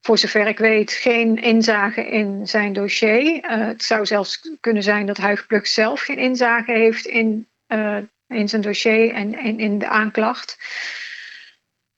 voor 0.01 0.19
zover 0.19 0.47
ik 0.47 0.59
weet, 0.59 0.93
geen 0.93 1.43
inzage 1.43 2.07
in 2.07 2.47
zijn 2.47 2.73
dossier. 2.73 3.35
Uh, 3.35 3.67
het 3.67 3.83
zou 3.83 4.07
zelfs 4.07 4.41
kunnen 4.61 4.83
zijn 4.83 5.07
dat 5.07 5.17
Huig 5.17 5.47
Plug 5.47 5.67
zelf 5.67 6.01
geen 6.01 6.19
inzage 6.19 6.73
heeft 6.73 7.07
in, 7.07 7.49
uh, 7.69 7.99
in 8.27 8.49
zijn 8.49 8.63
dossier 8.63 9.13
en, 9.13 9.35
en 9.35 9.59
in 9.59 9.79
de 9.79 9.89
aanklacht. 9.89 10.57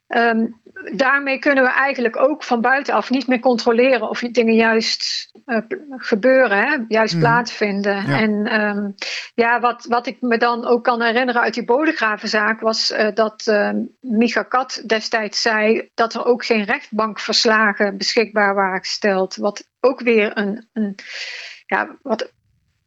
Um, 0.09 0.61
daarmee 0.93 1.39
kunnen 1.39 1.65
we 1.65 1.71
eigenlijk 1.71 2.17
ook 2.17 2.45
van 2.45 2.61
buitenaf 2.61 3.11
niet 3.11 3.27
meer 3.27 3.41
controleren 3.41 4.09
of 4.09 4.19
die 4.19 4.31
dingen 4.31 4.55
juist 4.55 5.31
uh, 5.47 5.59
gebeuren, 5.89 6.59
hè? 6.59 6.77
juist 6.89 7.15
mm. 7.15 7.21
plaatsvinden. 7.21 8.07
Ja. 8.07 8.19
En 8.19 8.61
um, 8.61 8.95
ja, 9.35 9.61
wat, 9.61 9.85
wat 9.89 10.07
ik 10.07 10.21
me 10.21 10.39
dan 10.39 10.67
ook 10.67 10.85
kan 10.85 11.03
herinneren 11.03 11.41
uit 11.43 11.55
die 11.55 11.65
Bodegravenzaak 11.65 12.61
was 12.61 12.91
uh, 12.91 13.09
dat 13.15 13.47
uh, 13.49 13.71
Micha 14.01 14.43
Kat 14.43 14.83
destijds 14.87 15.43
zei 15.43 15.91
dat 15.95 16.15
er 16.15 16.25
ook 16.25 16.45
geen 16.45 16.65
rechtbankverslagen 16.65 17.97
beschikbaar 17.97 18.55
waren 18.55 18.81
gesteld. 18.81 19.37
Wat 19.37 19.69
ook 19.81 20.01
weer 20.01 20.39
een, 20.39 20.69
een 20.73 20.95
ja, 21.67 21.97
wat 22.03 22.33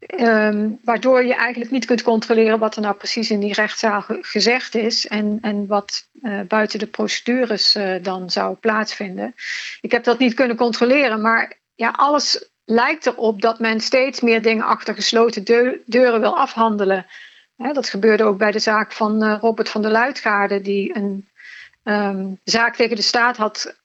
Um, 0.08 0.80
waardoor 0.84 1.26
je 1.26 1.34
eigenlijk 1.34 1.72
niet 1.72 1.86
kunt 1.86 2.02
controleren 2.02 2.60
wat 2.60 2.76
er 2.76 2.82
nou 2.82 2.96
precies 2.96 3.30
in 3.30 3.40
die 3.40 3.54
rechtszaal 3.54 4.04
gezegd 4.08 4.76
is 4.76 5.08
en, 5.08 5.38
en 5.42 5.68
wat 5.68 6.08
uh, 6.22 6.40
buiten 6.42 6.80
de 6.80 6.88
procedures 6.88 7.76
uh, 7.76 7.96
dan 8.02 8.30
zou 8.30 8.56
plaatsvinden. 8.56 9.36
Ik 9.82 9.92
heb 9.92 10.04
dat 10.04 10.20
niet 10.20 10.34
kunnen 10.34 10.56
controleren, 10.56 11.22
maar 11.22 11.58
ja, 11.76 11.90
alles 11.90 12.50
lijkt 12.66 13.06
erop 13.06 13.42
dat 13.42 13.60
men 13.60 13.80
steeds 13.80 14.20
meer 14.22 14.42
dingen 14.42 14.66
achter 14.66 14.94
gesloten 14.94 15.44
deu 15.44 15.82
deuren 15.86 16.20
wil 16.20 16.38
afhandelen. 16.38 17.06
Dat 17.56 17.90
gebeurde 17.90 18.24
ook 18.24 18.38
bij 18.38 18.52
de 18.52 18.60
zaak 18.60 18.92
van 18.92 19.24
uh, 19.24 19.38
Robert 19.42 19.70
van 19.70 19.82
der 19.82 19.92
Luitgaarde, 19.92 20.62
die 20.62 20.96
een 20.96 21.28
um, 21.84 22.40
zaak 22.44 22.76
tegen 22.76 22.96
de 22.96 23.02
staat 23.02 23.38
had 23.38 23.78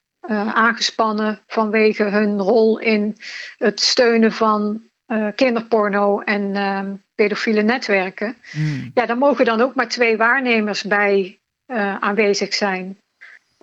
aangespannen 0.53 1.41
vanwege 1.47 2.03
hun 2.03 2.41
rol 2.41 2.79
in 2.79 3.17
het 3.59 3.81
steunen 3.81 4.33
van 4.33 4.83
uh, 5.15 5.29
kinderporno 5.35 6.21
en 6.21 6.43
uh, 6.55 6.81
pedofiele 7.15 7.63
netwerken. 7.63 8.37
Mm. 8.53 8.91
Ja, 8.95 9.07
daar 9.07 9.19
mogen 9.19 9.45
dan 9.45 9.61
ook 9.61 9.75
maar 9.75 9.89
twee 9.89 10.17
waarnemers 10.17 10.83
bij 10.83 11.39
uh, 11.67 11.97
aanwezig 11.97 12.55
zijn. 12.55 12.99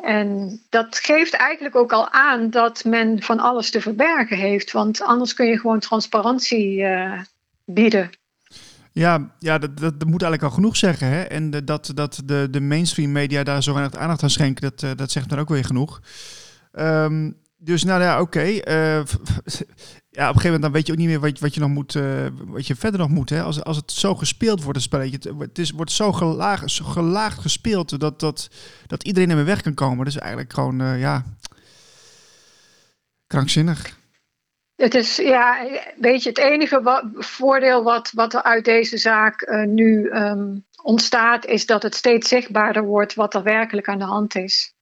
En 0.03 0.59
dat 0.69 0.97
geeft 0.97 1.33
eigenlijk 1.33 1.75
ook 1.75 1.91
al 1.91 2.11
aan 2.11 2.49
dat 2.49 2.83
men 2.83 3.21
van 3.21 3.39
alles 3.39 3.71
te 3.71 3.81
verbergen 3.81 4.37
heeft. 4.37 4.71
Want 4.71 5.01
anders 5.01 5.33
kun 5.33 5.45
je 5.45 5.59
gewoon 5.59 5.79
transparantie 5.79 6.79
uh, 6.79 7.19
bieden. 7.65 8.09
Ja, 8.91 9.31
ja 9.39 9.57
dat, 9.57 9.77
dat, 9.77 9.99
dat, 9.99 10.09
moet 10.09 10.21
eigenlijk 10.21 10.51
al 10.51 10.57
genoeg 10.57 10.75
zeggen. 10.75 11.07
Hè? 11.07 11.21
En 11.21 11.65
dat, 11.65 11.91
dat 11.93 12.21
de, 12.25 12.47
de 12.51 12.61
mainstream 12.61 13.11
media 13.11 13.43
daar 13.43 13.63
zo 13.63 13.73
weinig 13.73 13.99
aandacht 13.99 14.23
aan 14.23 14.29
schenken, 14.29 14.61
dat, 14.75 14.97
dat 14.97 15.11
zegt 15.11 15.29
dan 15.29 15.39
ook 15.39 15.49
weer 15.49 15.65
genoeg. 15.65 16.01
Um, 16.73 17.39
dus 17.63 17.83
nou 17.83 18.01
ja, 18.01 18.21
oké. 18.21 18.39
Okay. 18.39 18.97
Uh, 18.97 19.03
ja, 20.13 20.29
op 20.29 20.35
een 20.35 20.41
gegeven 20.41 20.43
moment 20.43 20.61
dan 20.61 20.71
weet 20.71 20.85
je 20.85 20.91
ook 20.91 20.97
niet 20.97 21.07
meer 21.07 21.19
wat, 21.19 21.39
wat 21.39 21.53
je 21.53 21.59
nog 21.59 21.69
moet, 21.69 21.95
uh, 21.95 22.27
wat 22.45 22.67
je 22.67 22.75
verder 22.75 22.99
nog 22.99 23.09
moet. 23.09 23.29
Hè? 23.29 23.43
Als, 23.43 23.63
als 23.63 23.77
het 23.77 23.91
zo 23.91 24.15
gespeeld 24.15 24.63
wordt, 24.63 24.77
een 24.77 24.83
spelletje. 24.83 25.17
Het, 25.29 25.39
het 25.39 25.57
is, 25.57 25.71
wordt 25.71 25.91
zo 25.91 26.11
gelaagd, 26.11 26.71
zo 26.71 26.85
gelaagd 26.85 27.39
gespeeld 27.39 27.99
dat, 27.99 28.19
dat, 28.19 28.49
dat 28.87 29.03
iedereen 29.03 29.29
er 29.29 29.45
weg 29.45 29.61
kan 29.61 29.73
komen. 29.73 30.05
Dus 30.05 30.17
eigenlijk 30.17 30.53
gewoon, 30.53 30.81
uh, 30.81 30.99
ja, 30.99 31.23
krankzinnig. 33.27 33.99
Het 34.75 34.95
is, 34.95 35.15
ja, 35.15 35.67
weet 35.97 36.23
je, 36.23 36.29
het 36.29 36.37
enige 36.37 37.11
voordeel 37.15 37.83
wat, 37.83 38.11
wat 38.13 38.33
er 38.33 38.43
uit 38.43 38.65
deze 38.65 38.97
zaak 38.97 39.41
uh, 39.41 39.65
nu 39.65 40.09
um, 40.09 40.65
ontstaat, 40.83 41.45
is 41.45 41.65
dat 41.65 41.83
het 41.83 41.95
steeds 41.95 42.27
zichtbaarder 42.27 42.83
wordt 42.83 43.13
wat 43.13 43.33
er 43.33 43.43
werkelijk 43.43 43.87
aan 43.87 43.99
de 43.99 44.05
hand 44.05 44.35
is. 44.35 44.73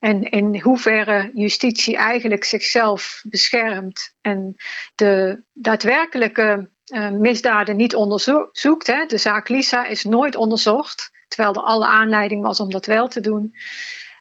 En 0.00 0.22
in 0.22 0.60
hoeverre 0.60 1.30
justitie 1.34 1.96
eigenlijk 1.96 2.44
zichzelf 2.44 3.22
beschermt 3.22 4.14
en 4.20 4.54
de 4.94 5.42
daadwerkelijke 5.52 6.70
uh, 6.92 7.10
misdaden 7.10 7.76
niet 7.76 7.94
onderzoekt. 7.94 8.86
Hè. 8.86 9.06
De 9.06 9.18
zaak 9.18 9.48
Lisa 9.48 9.86
is 9.86 10.04
nooit 10.04 10.36
onderzocht, 10.36 11.10
terwijl 11.28 11.54
er 11.54 11.62
alle 11.62 11.86
aanleiding 11.86 12.42
was 12.42 12.60
om 12.60 12.70
dat 12.70 12.86
wel 12.86 13.08
te 13.08 13.20
doen. 13.20 13.54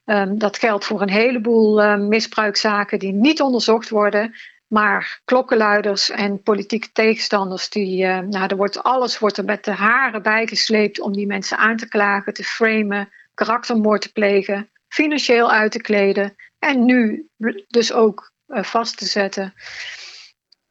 Um, 0.06 0.38
dat 0.38 0.58
geldt 0.58 0.86
voor 0.86 1.02
een 1.02 1.10
heleboel 1.10 1.84
uh, 1.84 1.96
misbruikzaken 1.96 3.00
die 3.00 3.14
niet 3.14 3.42
onderzocht 3.42 3.90
worden. 3.90 4.36
Maar 4.68 5.22
klokkenluiders 5.26 6.10
en 6.10 6.42
politieke 6.44 6.92
tegenstanders, 6.92 7.70
die, 7.70 8.04
uh, 8.04 8.20
nou, 8.20 8.48
er 8.48 8.56
wordt, 8.56 8.84
alles 8.84 9.20
wordt 9.20 9.38
er 9.38 9.46
met 9.46 9.64
de 9.64 9.72
haren 9.72 10.22
bijgesleept 10.22 11.00
om 11.00 11.14
die 11.14 11.28
mensen 11.28 11.58
aan 11.58 11.78
te 11.78 11.88
klagen, 11.88 12.34
te 12.34 12.44
framen, 12.44 13.10
karaktermoord 13.34 14.02
te 14.02 14.12
plegen 14.12 14.70
financieel 14.94 15.52
uit 15.52 15.72
te 15.72 15.82
kleden 15.82 16.36
en 16.60 16.86
nu 16.86 17.28
dus 17.68 17.94
ook 17.94 18.32
uh, 18.48 18.64
vast 18.64 18.98
te 18.98 19.06
zetten. 19.06 19.54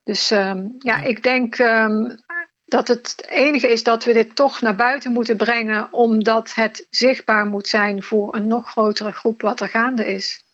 Dus 0.02 0.30
um, 0.30 0.74
ja, 0.78 1.02
ik 1.02 1.22
denk 1.22 1.58
um, 1.58 2.16
dat 2.64 2.88
het 2.88 3.26
enige 3.28 3.68
is 3.68 3.82
dat 3.82 4.04
we 4.04 4.12
dit 4.12 4.36
toch 4.36 4.60
naar 4.60 4.76
buiten 4.76 5.12
moeten 5.12 5.36
brengen, 5.36 5.92
omdat 5.92 6.54
het 6.54 6.86
zichtbaar 6.90 7.46
moet 7.46 7.68
zijn 7.68 8.02
voor 8.02 8.34
een 8.34 8.46
nog 8.46 8.70
grotere 8.70 9.12
groep 9.12 9.40
wat 9.40 9.60
er 9.60 9.68
gaande 9.68 10.06
is. 10.06 10.44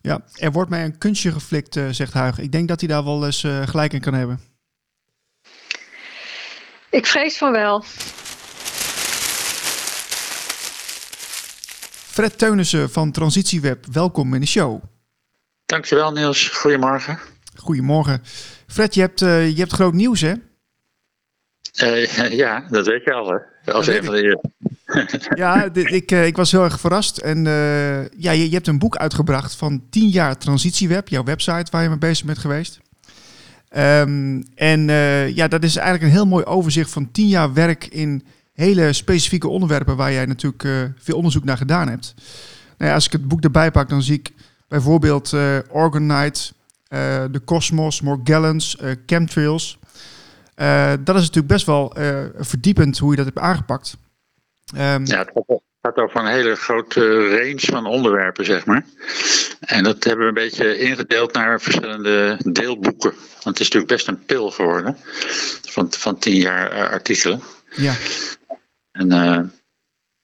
Ja, 0.00 0.20
er 0.34 0.52
wordt 0.52 0.70
mij 0.70 0.84
een 0.84 0.98
kunstje 0.98 1.32
geflikt, 1.32 1.76
uh, 1.76 1.88
zegt 1.88 2.12
Huig. 2.12 2.38
Ik 2.38 2.52
denk 2.52 2.68
dat 2.68 2.80
hij 2.80 2.88
daar 2.88 3.04
wel 3.04 3.24
eens 3.24 3.42
uh, 3.42 3.66
gelijk 3.66 3.92
in 3.92 4.00
kan 4.00 4.14
hebben. 4.14 4.40
Ik 6.90 7.06
vrees 7.06 7.38
van 7.38 7.52
wel. 7.52 7.84
Fred 12.14 12.38
Teunissen 12.38 12.90
van 12.90 13.10
Transitieweb, 13.10 13.86
welkom 13.92 14.34
in 14.34 14.40
de 14.40 14.46
show. 14.46 14.82
Dankjewel 15.66 16.12
Niels, 16.12 16.48
goedemorgen. 16.48 17.18
Goedemorgen. 17.56 18.22
Fred, 18.66 18.94
je 18.94 19.00
hebt, 19.00 19.20
uh, 19.20 19.48
je 19.48 19.56
hebt 19.56 19.72
groot 19.72 19.92
nieuws 19.92 20.20
hè? 20.20 20.32
Uh, 21.82 22.30
ja, 22.42 22.66
dat 22.70 22.86
weet 22.86 23.04
je 23.04 23.12
al 23.12 23.28
hè. 23.28 23.72
Als 23.72 23.86
een 23.86 24.04
van 24.04 24.14
de... 24.14 24.40
ja, 25.34 25.64
ik, 25.72 26.12
uh, 26.12 26.26
ik 26.26 26.36
was 26.36 26.52
heel 26.52 26.64
erg 26.64 26.80
verrast. 26.80 27.18
En 27.18 27.44
ja, 28.16 28.30
je, 28.30 28.48
je, 28.48 28.54
hebt 28.54 28.66
een 28.66 28.78
boek 28.78 28.96
uitgebracht 28.96 29.54
van 29.54 29.84
10 29.90 30.08
jaar 30.08 30.38
Transitieweb, 30.38 31.08
jouw 31.08 31.24
website 31.24 31.70
waar 31.70 31.82
je 31.82 31.88
mee 31.88 31.98
bezig 31.98 32.26
bent 32.26 32.38
geweest. 32.38 32.80
Um, 33.76 34.42
en 34.54 34.86
ja, 35.34 35.48
dat 35.48 35.62
is 35.62 35.76
eigenlijk 35.76 36.06
een 36.06 36.18
heel 36.18 36.26
mooi 36.26 36.44
overzicht 36.44 36.90
van 36.90 37.10
10 37.10 37.28
jaar 37.28 37.52
werk 37.52 37.86
in 37.86 38.24
hele 38.54 38.92
specifieke 38.92 39.48
onderwerpen 39.48 39.96
waar 39.96 40.12
jij 40.12 40.26
natuurlijk 40.26 40.62
uh, 40.62 40.82
veel 40.98 41.16
onderzoek 41.16 41.44
naar 41.44 41.56
gedaan 41.56 41.88
hebt. 41.88 42.14
Nou 42.78 42.90
ja, 42.90 42.94
als 42.94 43.06
ik 43.06 43.12
het 43.12 43.28
boek 43.28 43.40
erbij 43.40 43.70
pak, 43.70 43.88
dan 43.88 44.02
zie 44.02 44.18
ik 44.18 44.32
bijvoorbeeld 44.68 45.32
uh, 45.32 45.58
Orgonite, 45.68 46.52
de 47.30 47.40
Cosmos, 47.44 48.00
Morgellons, 48.00 48.78
chemtrails. 49.06 49.78
dat 51.04 51.16
is 51.16 51.20
natuurlijk 51.20 51.46
best 51.46 51.66
wel 51.66 51.96
verdiepend 52.36 52.98
hoe 52.98 53.10
je 53.10 53.16
dat 53.16 53.24
hebt 53.24 53.38
aangepakt. 53.38 53.96
Um, 54.76 55.06
ja, 55.06 55.18
het 55.18 55.60
gaat 55.82 55.96
over 55.96 56.20
een 56.20 56.32
hele 56.32 56.54
grote 56.54 57.28
range 57.28 57.60
van 57.60 57.86
onderwerpen, 57.86 58.44
zeg 58.44 58.66
maar. 58.66 58.84
En 59.60 59.84
dat 59.84 60.04
hebben 60.04 60.22
we 60.22 60.28
een 60.28 60.46
beetje 60.48 60.78
ingedeeld 60.78 61.32
naar 61.32 61.60
verschillende 61.60 62.38
deelboeken. 62.44 63.10
Want 63.10 63.58
het 63.58 63.60
is 63.60 63.70
natuurlijk 63.70 63.92
best 63.92 64.08
een 64.08 64.24
pil 64.24 64.50
geworden 64.50 64.96
van, 65.62 65.92
van 65.92 66.18
tien 66.18 66.36
jaar 66.36 66.88
artikelen. 66.88 67.42
Ja. 67.76 67.94
En 68.94 69.12
uh, 69.12 69.40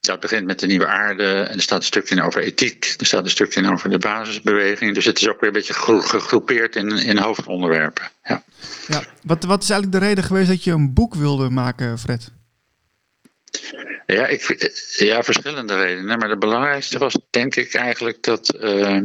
dat 0.00 0.20
begint 0.20 0.46
met 0.46 0.58
de 0.58 0.66
nieuwe 0.66 0.86
aarde 0.86 1.40
en 1.42 1.56
er 1.56 1.62
staat 1.62 1.78
een 1.78 1.84
stukje 1.84 2.14
in 2.14 2.22
over 2.22 2.42
ethiek, 2.42 2.94
er 2.98 3.06
staat 3.06 3.24
een 3.24 3.30
stukje 3.30 3.60
in 3.60 3.70
over 3.70 3.90
de 3.90 3.98
basisbeweging. 3.98 4.94
Dus 4.94 5.04
het 5.04 5.20
is 5.20 5.28
ook 5.28 5.40
weer 5.40 5.48
een 5.48 5.54
beetje 5.54 6.00
gegroepeerd 6.00 6.76
in, 6.76 6.90
in 6.90 7.18
hoofdonderwerpen. 7.18 8.10
Ja. 8.24 8.42
Ja, 8.86 9.02
wat, 9.22 9.44
wat 9.44 9.62
is 9.62 9.70
eigenlijk 9.70 10.00
de 10.00 10.06
reden 10.08 10.24
geweest 10.24 10.48
dat 10.48 10.64
je 10.64 10.72
een 10.72 10.94
boek 10.94 11.14
wilde 11.14 11.50
maken, 11.50 11.98
Fred? 11.98 12.30
Ja, 14.06 14.26
ik, 14.26 14.70
ja 14.96 15.22
verschillende 15.22 15.74
redenen. 15.74 16.18
Maar 16.18 16.28
de 16.28 16.38
belangrijkste 16.38 16.98
was 16.98 17.18
denk 17.30 17.56
ik 17.56 17.74
eigenlijk 17.74 18.22
dat 18.22 18.54
uh, 18.60 19.00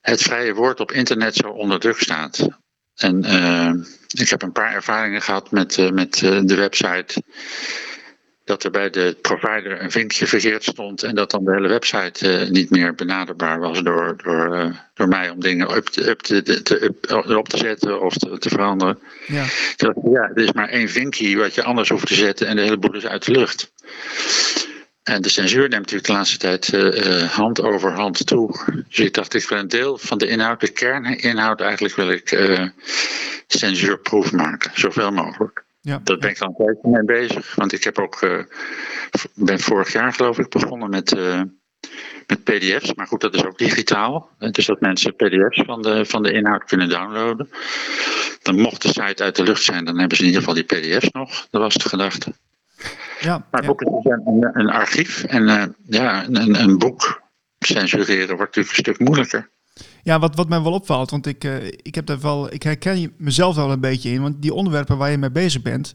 het 0.00 0.22
vrije 0.22 0.54
woord 0.54 0.80
op 0.80 0.92
internet 0.92 1.34
zo 1.34 1.48
onder 1.48 1.80
druk 1.80 1.98
staat. 1.98 2.48
En 2.94 3.24
uh, 3.24 3.72
ik 4.08 4.28
heb 4.28 4.42
een 4.42 4.52
paar 4.52 4.72
ervaringen 4.72 5.22
gehad 5.22 5.50
met, 5.50 5.76
uh, 5.78 5.90
met 5.90 6.14
de 6.18 6.54
website 6.54 7.22
dat 8.52 8.64
er 8.64 8.70
bij 8.70 8.90
de 8.90 9.16
provider 9.20 9.82
een 9.82 9.90
vinkje 9.90 10.26
verkeerd 10.26 10.64
stond 10.64 11.02
en 11.02 11.14
dat 11.14 11.30
dan 11.30 11.44
de 11.44 11.52
hele 11.52 11.68
website 11.68 12.42
uh, 12.42 12.50
niet 12.50 12.70
meer 12.70 12.94
benaderbaar 12.94 13.58
was 13.58 13.82
door, 13.82 14.14
door, 14.22 14.56
uh, 14.56 14.76
door 14.94 15.08
mij 15.08 15.30
om 15.30 15.40
dingen 15.40 15.76
up 15.76 15.86
te, 15.86 16.08
up 16.08 16.20
te, 16.20 16.62
te, 16.62 16.84
up, 16.84 17.10
erop 17.10 17.48
te 17.48 17.56
zetten 17.56 18.00
of 18.00 18.16
te, 18.16 18.38
te 18.38 18.48
veranderen. 18.48 18.98
Ja. 19.26 19.44
Dat, 19.76 19.96
ja, 20.04 20.30
er 20.34 20.42
is 20.42 20.52
maar 20.52 20.68
één 20.68 20.88
vinkje 20.88 21.36
wat 21.36 21.54
je 21.54 21.62
anders 21.62 21.88
hoeft 21.88 22.06
te 22.06 22.14
zetten 22.14 22.46
en 22.46 22.56
de 22.56 22.62
hele 22.62 22.78
boel 22.78 22.94
is 22.94 23.06
uit 23.06 23.24
de 23.24 23.32
lucht. 23.32 23.72
En 25.02 25.22
de 25.22 25.28
censuur 25.28 25.68
neemt 25.68 25.72
natuurlijk 25.72 26.06
de 26.06 26.12
laatste 26.12 26.38
tijd 26.38 26.72
uh, 26.72 27.22
hand 27.22 27.62
over 27.62 27.92
hand 27.92 28.26
toe. 28.26 28.58
Dus 28.88 28.98
ik 28.98 29.14
dacht, 29.14 29.34
ik 29.34 29.48
wil 29.48 29.58
een 29.58 29.68
deel 29.68 29.98
van 29.98 30.18
de 30.18 30.26
inhoud, 30.26 30.60
de 30.60 30.68
kerninhoud 30.68 31.60
eigenlijk, 31.60 31.94
wil 31.94 32.10
ik 32.10 32.38
censuurproof 33.46 34.32
maken, 34.32 34.70
zoveel 34.74 35.10
mogelijk. 35.10 35.64
Ja, 35.84 36.00
dat 36.04 36.20
ben 36.20 36.30
ik 36.30 36.40
al 36.40 36.48
een 36.48 36.66
tijdje 36.66 36.88
mee 36.88 37.04
bezig. 37.04 37.54
Want 37.54 37.72
ik 37.72 37.84
heb 37.84 37.98
ook, 37.98 38.22
uh, 38.22 38.44
ben 39.34 39.60
vorig 39.60 39.92
jaar 39.92 40.12
geloof 40.12 40.38
ik 40.38 40.48
begonnen 40.48 40.90
met 40.90 41.16
uh, 41.16 41.42
met 42.26 42.44
PDF's. 42.44 42.94
Maar 42.94 43.06
goed, 43.06 43.20
dat 43.20 43.34
is 43.34 43.44
ook 43.44 43.58
digitaal. 43.58 44.30
Dus 44.38 44.66
dat 44.66 44.80
mensen 44.80 45.16
PDF's 45.16 45.62
van 45.66 45.82
de, 45.82 46.04
van 46.04 46.22
de 46.22 46.32
inhoud 46.32 46.64
kunnen 46.64 46.88
downloaden. 46.88 47.48
Dan 48.42 48.60
mocht 48.60 48.82
de 48.82 48.88
site 48.88 49.22
uit 49.22 49.36
de 49.36 49.42
lucht 49.42 49.62
zijn, 49.62 49.84
dan 49.84 49.98
hebben 49.98 50.16
ze 50.16 50.22
in 50.22 50.28
ieder 50.28 50.44
geval 50.44 50.66
die 50.66 50.80
PDF's 50.80 51.10
nog. 51.10 51.46
Dat 51.50 51.60
was 51.60 51.74
de 51.74 51.88
gedachte. 51.88 52.32
Ja, 53.20 53.46
Maar 53.50 53.60
ja. 53.60 53.66
boeken 53.66 54.00
zijn 54.02 54.22
een, 54.26 54.50
een 54.52 54.70
archief. 54.70 55.24
En 55.24 55.48
eh, 55.48 55.64
ja, 55.86 56.24
een, 56.24 56.60
een 56.60 56.78
boek 56.78 57.22
censureren 57.58 58.36
wordt 58.36 58.56
natuurlijk 58.56 58.76
een 58.76 58.84
stuk 58.84 58.98
moeilijker. 58.98 59.48
Ja, 60.02 60.18
wat, 60.18 60.34
wat 60.36 60.48
mij 60.48 60.62
wel 60.62 60.72
opvalt, 60.72 61.10
want 61.10 61.26
ik, 61.26 61.44
eh, 61.44 61.66
ik 61.66 61.94
heb 61.94 62.06
daar 62.06 62.20
wel, 62.20 62.52
ik 62.52 62.62
herken 62.62 63.12
mezelf 63.16 63.56
wel 63.56 63.70
een 63.72 63.80
beetje 63.80 64.10
in, 64.10 64.22
want 64.22 64.42
die 64.42 64.54
onderwerpen 64.54 64.96
waar 64.96 65.10
je 65.10 65.18
mee 65.18 65.30
bezig 65.30 65.62
bent, 65.62 65.92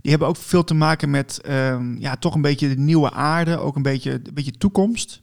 die 0.00 0.10
hebben 0.10 0.28
ook 0.28 0.36
veel 0.36 0.64
te 0.64 0.74
maken 0.74 1.10
met 1.10 1.40
ehm, 1.40 1.96
ja, 1.98 2.16
toch 2.16 2.34
een 2.34 2.42
beetje 2.42 2.68
de 2.68 2.80
nieuwe 2.80 3.10
aarde, 3.12 3.58
ook 3.58 3.76
een 3.76 3.82
beetje, 3.82 4.10
een 4.12 4.30
beetje 4.34 4.58
toekomst. 4.58 5.20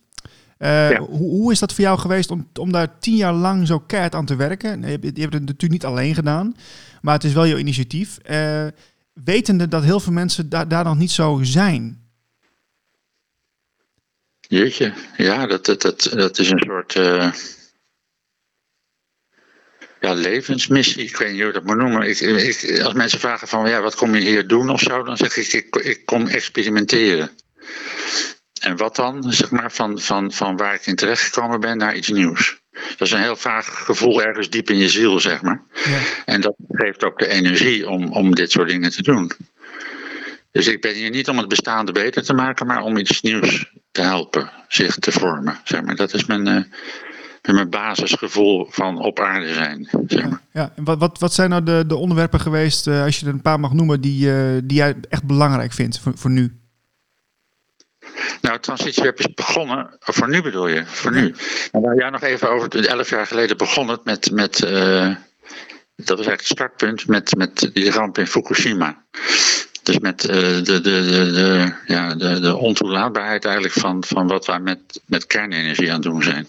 Eh, 0.57 0.89
Ja. 0.91 0.99
hoe, 0.99 1.17
hoe 1.29 1.51
is 1.51 1.59
dat 1.59 1.73
voor 1.73 1.83
jou 1.83 1.99
geweest 1.99 2.31
om, 2.31 2.47
om 2.59 2.71
daar 2.71 2.99
tien 2.99 3.15
jaar 3.15 3.33
lang 3.33 3.67
zo 3.67 3.79
keihard 3.79 4.15
aan 4.15 4.25
te 4.25 4.35
werken? 4.35 4.81
Je, 4.81 4.87
hebt- 4.87 5.03
je 5.15 5.21
hebt 5.21 5.33
het 5.33 5.45
natuurlijk 5.45 5.71
niet 5.71 5.85
alleen 5.85 6.15
gedaan, 6.15 6.55
maar 7.01 7.13
het 7.13 7.23
is 7.23 7.33
wel 7.33 7.47
jouw 7.47 7.57
initiatief. 7.57 8.17
Eh, 8.17 8.65
wetende 9.13 9.67
dat 9.67 9.83
heel 9.83 9.99
veel 9.99 10.13
mensen 10.13 10.49
daar 10.49 10.67
daar 10.67 10.83
nog 10.83 10.97
niet 10.97 11.11
zo 11.11 11.39
zijn. 11.41 12.01
Jeetje, 14.39 14.93
ja, 15.17 15.47
dat, 15.47 15.65
dat, 15.65 15.81
dat, 15.81 16.09
dat 16.13 16.39
is 16.39 16.49
een 16.49 16.63
soort 16.65 16.95
ja, 20.07 20.13
levensmissie. 20.13 21.03
Ik 21.03 21.17
weet 21.17 21.31
niet 21.31 21.37
hoe 21.37 21.47
je 21.47 21.53
dat 21.53 21.63
moet 21.63 21.77
noemen. 21.77 22.09
Ik, 22.09 22.19
ik, 22.19 22.81
als 22.81 22.93
mensen 22.93 23.19
vragen 23.19 23.47
van 23.47 23.69
ja, 23.69 23.81
wat 23.81 23.95
kom 23.95 24.15
je 24.15 24.21
hier 24.21 24.47
doen 24.47 24.69
of 24.69 24.79
zo, 24.79 25.03
dan 25.03 25.17
zeg 25.17 25.37
ik, 25.37 25.53
ik, 25.53 25.75
ik 25.75 26.05
kom 26.05 26.27
experimenteren. 26.27 27.29
En 28.61 28.77
wat 28.77 28.95
dan? 28.95 29.33
Zeg 29.33 29.51
maar 29.51 29.71
van, 29.71 29.99
van, 29.99 30.31
van 30.31 30.57
waar 30.57 30.73
ik 30.73 30.85
in 30.85 30.95
terecht 30.95 31.21
gekomen 31.21 31.59
ben 31.59 31.77
naar 31.77 31.95
iets 31.95 32.09
nieuws. 32.09 32.61
Dat 32.71 33.07
is 33.07 33.11
een 33.11 33.21
heel 33.21 33.35
vaag 33.35 33.85
gevoel 33.85 34.21
ergens 34.21 34.49
diep 34.49 34.69
in 34.69 34.77
je 34.77 34.89
ziel, 34.89 35.19
zeg 35.19 35.41
maar. 35.41 35.63
Ja. 35.73 35.99
En 36.25 36.41
dat 36.41 36.55
geeft 36.69 37.03
ook 37.03 37.19
de 37.19 37.27
energie 37.27 37.89
om, 37.89 38.11
om 38.11 38.35
dit 38.35 38.51
soort 38.51 38.69
dingen 38.69 38.91
te 38.91 39.01
doen. 39.01 39.31
Dus 40.51 40.67
ik 40.67 40.81
ben 40.81 40.93
hier 40.93 41.09
niet 41.09 41.29
om 41.29 41.37
het 41.37 41.47
bestaande 41.47 41.91
beter 41.91 42.23
te 42.23 42.33
maken, 42.33 42.67
maar 42.67 42.81
om 42.81 42.97
iets 42.97 43.21
nieuws 43.21 43.71
te 43.91 44.01
helpen 44.01 44.51
zich 44.67 44.95
te 44.95 45.11
vormen. 45.11 45.59
Zeg 45.63 45.81
maar. 45.81 45.95
Dat 45.95 46.13
is 46.13 46.25
mijn, 46.25 46.47
eh, 46.47 46.63
mijn 47.55 47.69
basisgevoel 47.69 48.67
van 48.69 48.99
op 49.01 49.19
aarde 49.19 49.53
zijn. 49.53 49.89
Zeg 50.07 50.29
maar. 50.29 50.41
Ja, 50.51 50.71
en 50.75 50.83
wat, 50.83 50.99
wat, 50.99 51.19
wat 51.19 51.33
zijn 51.33 51.49
nou 51.49 51.63
de, 51.63 51.83
de 51.87 51.95
onderwerpen 51.95 52.39
geweest, 52.39 52.87
eh, 52.87 53.03
als 53.03 53.19
je 53.19 53.25
er 53.25 53.31
een 53.31 53.41
paar 53.41 53.59
mag 53.59 53.73
noemen, 53.73 54.01
die, 54.01 54.31
eh, 54.31 54.57
die 54.63 54.77
jij 54.77 54.95
echt 55.09 55.23
belangrijk 55.23 55.73
vindt 55.73 55.99
voor, 55.99 56.17
voor 56.17 56.31
nu? 56.31 56.59
Nou, 58.41 58.59
Transitieweb 58.59 59.19
is 59.19 59.33
begonnen, 59.33 59.95
voor 59.99 60.29
nu 60.29 60.41
bedoel 60.41 60.67
je, 60.67 60.85
voor 60.85 61.11
nu. 61.11 61.35
Daar 61.71 61.95
ja 61.95 62.09
nog 62.09 62.21
even 62.21 62.49
over, 62.49 62.87
elf 62.87 63.09
jaar 63.09 63.27
geleden 63.27 63.57
begon 63.57 63.87
het 63.87 64.05
met, 64.05 64.31
met 64.31 64.63
eh, 64.63 65.15
dat 65.95 66.17
was 66.17 66.27
eigenlijk 66.27 66.39
het 66.39 66.45
startpunt, 66.45 67.07
met, 67.07 67.35
met 67.37 67.69
die 67.73 67.91
ramp 67.91 68.17
in 68.17 68.27
Fukushima. 68.27 69.05
Dus 69.83 69.99
met 69.99 70.21
de, 70.21 70.61
de, 70.63 70.81
de, 70.81 71.31
de, 71.31 71.73
ja, 71.85 72.15
de, 72.15 72.39
de 72.39 72.55
ontoelaatbaarheid 72.55 73.45
eigenlijk 73.45 73.73
van, 73.73 74.03
van 74.07 74.27
wat 74.27 74.45
wij 74.45 74.59
met, 74.59 75.01
met 75.05 75.27
kernenergie 75.27 75.87
aan 75.87 75.93
het 75.93 76.03
doen 76.03 76.23
zijn. 76.23 76.47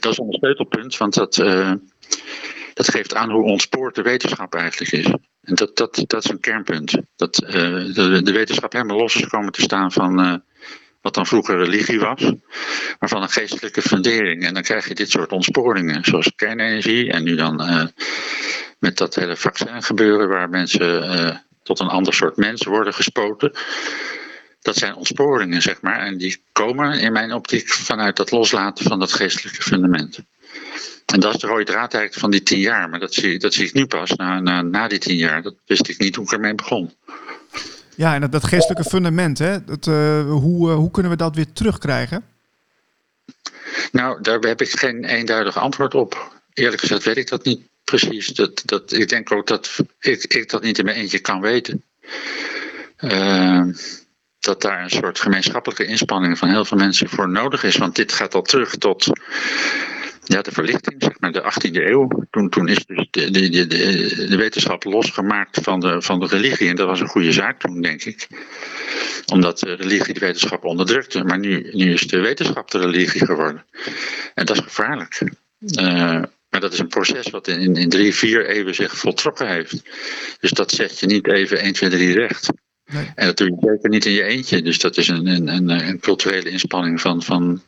Dat 0.00 0.12
is 0.12 0.18
een 0.18 0.32
sleutelpunt, 0.32 0.96
want 0.96 1.14
dat, 1.14 1.38
eh, 1.38 1.72
dat 2.74 2.90
geeft 2.90 3.14
aan 3.14 3.30
hoe 3.30 3.42
ontspoord 3.42 3.94
de 3.94 4.02
wetenschap 4.02 4.54
eigenlijk 4.54 4.92
is. 4.92 5.06
En 5.42 5.54
dat, 5.54 5.76
dat, 5.76 6.04
dat 6.06 6.24
is 6.24 6.30
een 6.30 6.40
kernpunt. 6.40 6.98
Dat 7.16 7.42
eh, 7.42 7.52
de, 7.94 8.32
wetenschap 8.32 8.72
helemaal 8.72 8.96
los 8.96 9.16
is 9.16 9.26
komen 9.26 9.52
te 9.52 9.62
staan 9.62 9.92
van 9.92 10.20
eh, 10.20 10.34
wat 11.00 11.14
dan 11.14 11.26
vroeger 11.26 11.58
religie 11.58 12.00
was, 12.00 12.22
maar 12.98 13.08
van 13.08 13.22
een 13.22 13.28
geestelijke 13.28 13.82
fundering. 13.82 14.44
En 14.44 14.54
dan 14.54 14.62
krijg 14.62 14.88
je 14.88 14.94
dit 14.94 15.10
soort 15.10 15.32
ontsporingen, 15.32 16.04
zoals 16.04 16.32
kernenergie 16.36 17.12
en 17.12 17.24
nu 17.24 17.36
dan 17.36 17.56
met 18.78 18.96
dat 18.96 19.14
hele 19.14 19.36
vaccin 19.36 19.82
gebeuren, 19.82 20.28
waar 20.28 20.48
mensen 20.50 21.44
tot 21.62 21.80
een 21.80 21.88
ander 21.88 22.14
soort 22.14 22.36
mens 22.36 22.64
worden 22.64 22.94
gespoten. 22.94 23.52
Dat 24.64 24.76
zijn 24.76 24.94
ontsporingen, 24.94 25.62
zeg 25.62 25.80
maar. 25.80 25.98
En 25.98 26.18
die 26.18 26.42
komen 26.52 27.00
in 27.00 27.12
mijn 27.12 27.32
optiek 27.32 27.68
vanuit 27.68 28.16
dat 28.16 28.30
loslaten 28.30 28.84
van 28.84 28.98
dat 28.98 29.12
geestelijke 29.12 29.62
fundament. 29.62 30.18
En 31.06 31.20
dat 31.20 31.34
is 31.34 31.40
de 31.40 31.46
rode 31.46 31.64
draad 31.64 31.94
eigenlijk 31.94 32.14
van 32.14 32.30
die 32.30 32.42
tien 32.42 32.58
jaar. 32.58 32.88
Maar 32.88 33.00
dat 33.00 33.14
zie, 33.14 33.38
dat 33.38 33.54
zie 33.54 33.66
ik 33.66 33.72
nu 33.72 33.86
pas, 33.86 34.10
na, 34.10 34.40
na, 34.40 34.62
na 34.62 34.88
die 34.88 34.98
tien 34.98 35.16
jaar. 35.16 35.42
Dat 35.42 35.54
wist 35.66 35.88
ik 35.88 35.98
niet 35.98 36.16
hoe 36.16 36.24
ik 36.24 36.32
ermee 36.32 36.54
begon. 36.54 36.92
Ja, 37.94 38.14
en 38.14 38.20
dat, 38.20 38.32
dat 38.32 38.44
geestelijke 38.44 38.84
fundament, 38.84 39.38
hè? 39.38 39.64
Dat, 39.64 39.86
eh, 39.86 40.30
hoe, 40.30 40.70
eh, 40.70 40.76
hoe 40.76 40.90
kunnen 40.90 41.12
we 41.12 41.18
dat 41.18 41.34
weer 41.34 41.52
terugkrijgen? 41.52 42.24
Nou, 43.92 44.22
daar 44.22 44.38
heb 44.38 44.60
ik 44.60 44.78
geen 44.78 45.04
eenduidig 45.04 45.58
antwoord 45.58 45.94
op. 45.94 46.40
Eerlijk 46.52 46.80
gezegd 46.80 47.04
weet 47.04 47.16
ik 47.16 47.28
dat 47.28 47.44
niet 47.44 47.60
precies. 47.84 48.26
Dat, 48.26 48.62
dat, 48.64 48.92
ik 48.92 49.08
denk 49.08 49.32
ook 49.32 49.46
dat 49.46 49.76
ik, 50.00 50.24
ik 50.24 50.50
dat 50.50 50.62
niet 50.62 50.78
in 50.78 50.84
mijn 50.84 50.96
eentje 50.96 51.18
kan 51.18 51.40
weten. 51.40 51.82
Ehm, 52.96 53.72
dat 54.44 54.62
daar 54.62 54.82
een 54.82 54.90
soort 54.90 55.20
gemeenschappelijke 55.20 55.86
inspanning 55.86 56.38
van 56.38 56.48
heel 56.48 56.64
veel 56.64 56.78
mensen 56.78 57.08
voor 57.08 57.28
nodig 57.28 57.64
is. 57.64 57.76
Want 57.76 57.96
dit 57.96 58.12
gaat 58.12 58.34
al 58.34 58.42
terug 58.42 58.76
tot 58.76 59.06
ja, 60.24 60.42
de 60.42 60.52
verlichting, 60.52 61.02
zeg 61.02 61.20
maar, 61.20 61.32
de 61.32 61.42
18e 61.42 61.72
eeuw. 61.72 62.08
Toen, 62.30 62.48
toen 62.48 62.68
is 62.68 62.86
dus 62.86 63.06
de, 63.10 63.30
de, 63.30 63.48
de, 63.48 63.66
de, 64.28 64.36
wetenschap 64.36 64.84
losgemaakt 64.84 65.58
van 65.62 65.80
de, 65.80 66.02
van 66.02 66.20
de 66.20 66.26
religie. 66.26 66.68
En 66.68 66.76
dat 66.76 66.86
was 66.86 67.00
een 67.00 67.08
goede 67.08 67.32
zaak 67.32 67.60
toen, 67.60 67.80
denk 67.80 68.04
ik. 68.04 68.26
Omdat 69.32 69.58
de 69.58 69.74
religie 69.74 70.14
de 70.14 70.20
wetenschap 70.20 70.64
onderdrukte. 70.64 71.24
Maar 71.24 71.38
nu, 71.38 71.70
nu 71.72 71.92
is 71.92 72.02
de 72.02 72.20
wetenschap 72.20 72.70
de 72.70 72.78
religie 72.78 73.26
geworden. 73.26 73.64
En 74.34 74.46
dat 74.46 74.56
is 74.56 74.62
gevaarlijk. 74.62 75.22
Eh, 75.74 76.22
maar 76.50 76.60
dat 76.60 76.72
is 76.72 76.78
een 76.78 76.88
proces 76.88 77.30
wat 77.30 77.48
in, 77.48 77.76
in 77.76 77.88
drie, 77.88 78.14
vier 78.14 78.46
eeuwen 78.46 78.74
zich 78.74 78.96
voltrokken 78.96 79.48
heeft. 79.48 79.82
Dus 80.40 80.50
dat 80.50 80.70
zet 80.70 80.98
je 80.98 81.06
niet 81.06 81.26
even 81.28 81.58
1, 81.58 81.72
2, 81.72 81.90
3 81.90 82.14
recht. 82.14 82.48
Nee. 82.94 83.12
En 83.14 83.26
dat 83.26 83.36
doe 83.36 83.50
je 83.50 83.56
zeker 83.60 83.88
niet 83.88 84.04
in 84.04 84.12
je 84.12 84.22
eentje. 84.22 84.62
Dus 84.62 84.78
dat 84.78 84.96
is 84.96 85.08
een, 85.08 85.26
een, 85.26 85.48
een, 85.48 85.68
een 85.68 86.00
culturele 86.00 86.50
inspanning 86.50 87.00
van, 87.00 87.22
van 87.22 87.62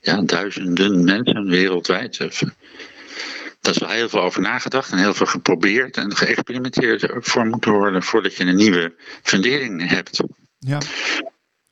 ja, 0.00 0.22
duizenden 0.22 1.04
mensen 1.04 1.48
wereldwijd. 1.48 2.18
Daar 3.60 3.74
is 3.74 3.78
wel 3.78 3.88
heel 3.88 4.08
veel 4.08 4.20
over 4.20 4.40
nagedacht 4.40 4.92
en 4.92 4.98
heel 4.98 5.14
veel 5.14 5.26
geprobeerd 5.26 5.96
en 5.96 6.16
geëxperimenteerd 6.16 7.06
voor 7.14 7.46
moeten 7.46 7.72
worden 7.72 8.02
voordat 8.02 8.36
je 8.36 8.44
een 8.44 8.56
nieuwe 8.56 8.94
fundering 9.22 9.88
hebt. 9.88 10.20
Ja, 10.58 10.78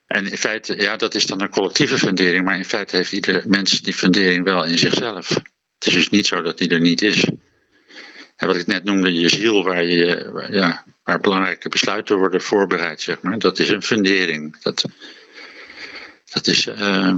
En 0.07 0.31
in 0.31 0.39
feite, 0.39 0.77
ja, 0.77 0.97
dat 0.97 1.15
is 1.15 1.27
dan 1.27 1.41
een 1.41 1.51
collectieve 1.51 1.99
fundering, 1.99 2.45
maar 2.45 2.57
in 2.57 2.65
feite 2.65 2.97
heeft 2.97 3.13
ieder 3.13 3.43
mens 3.47 3.81
die 3.81 3.95
fundering 3.95 4.45
wel 4.45 4.65
in 4.65 4.79
zichzelf. 4.79 5.29
Het 5.79 5.87
is 5.87 5.93
dus 5.93 6.11
niet 6.11 6.27
zo 6.27 6.43
dat 6.43 6.59
die 6.59 6.69
er 6.69 6.81
niet 6.81 7.03
is. 7.03 7.25
En 8.37 8.47
wat 8.47 8.57
ik 8.57 8.67
net 8.67 8.85
noemde, 8.85 9.13
je 9.15 9.29
ziel, 9.29 9.65
waar, 9.65 9.85
je, 9.85 10.31
waar, 10.33 10.55
ja, 10.55 10.85
waar 11.09 11.21
belangrijke 11.21 11.69
besluiten 11.69 12.17
worden 12.19 12.41
voorbereid, 12.43 13.01
zeg 13.01 13.21
maar, 13.23 13.39
dat 13.39 13.59
is 13.59 13.69
een 13.69 13.83
fundering. 13.83 14.57
Dat, 14.63 14.85
dat, 16.33 16.47
is, 16.47 16.67
uh, 16.67 17.15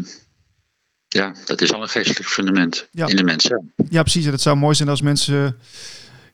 ja, 1.09 1.35
dat 1.44 1.61
is 1.61 1.72
al 1.72 1.83
een 1.83 1.88
geestelijk 1.88 2.29
fundament 2.29 2.88
Ja. 2.90 3.07
in 3.07 3.16
de 3.16 3.24
mens 3.24 3.44
zelf. 3.44 3.64
ja 3.88 4.03
precies. 4.03 4.26
En 4.26 4.33
het 4.33 4.40
zou 4.40 4.57
mooi 4.57 4.74
zijn 4.74 4.88
als 4.88 5.03
mensen 5.03 5.59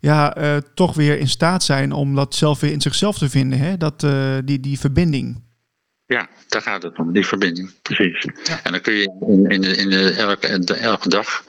ja, 0.01 0.39
uh, 0.39 0.57
toch 0.75 0.95
weer 0.95 1.19
in 1.19 1.29
staat 1.29 1.65
zijn 1.65 1.93
om 1.93 2.15
dat 2.15 2.35
zelf 2.35 2.61
weer 2.61 2.73
in 2.73 2.81
zichzelf 2.81 3.19
te 3.19 3.31
vinden. 3.31 3.59
Hè? 3.59 3.77
Dat, 3.77 4.03
uh, 4.03 4.37
die, 4.45 4.61
die 4.61 4.79
verbinding. 4.79 5.45
Ja, 6.07 6.29
daar 6.49 6.63
gaat 6.63 6.83
het 6.83 6.99
om, 6.99 7.13
die 7.13 7.27
verbinding, 7.27 7.73
precies. 7.83 8.27
Ja. 8.45 8.61
En 8.63 8.73
dan 8.73 8.81
kun 8.81 8.95
je 8.95 9.17
in, 9.27 9.51
in, 9.51 9.61
de, 9.61 9.77
in 9.77 9.91
de, 9.91 10.11
elke, 10.11 10.59
de, 10.59 10.75
elke 10.75 11.09
dag, 11.09 11.45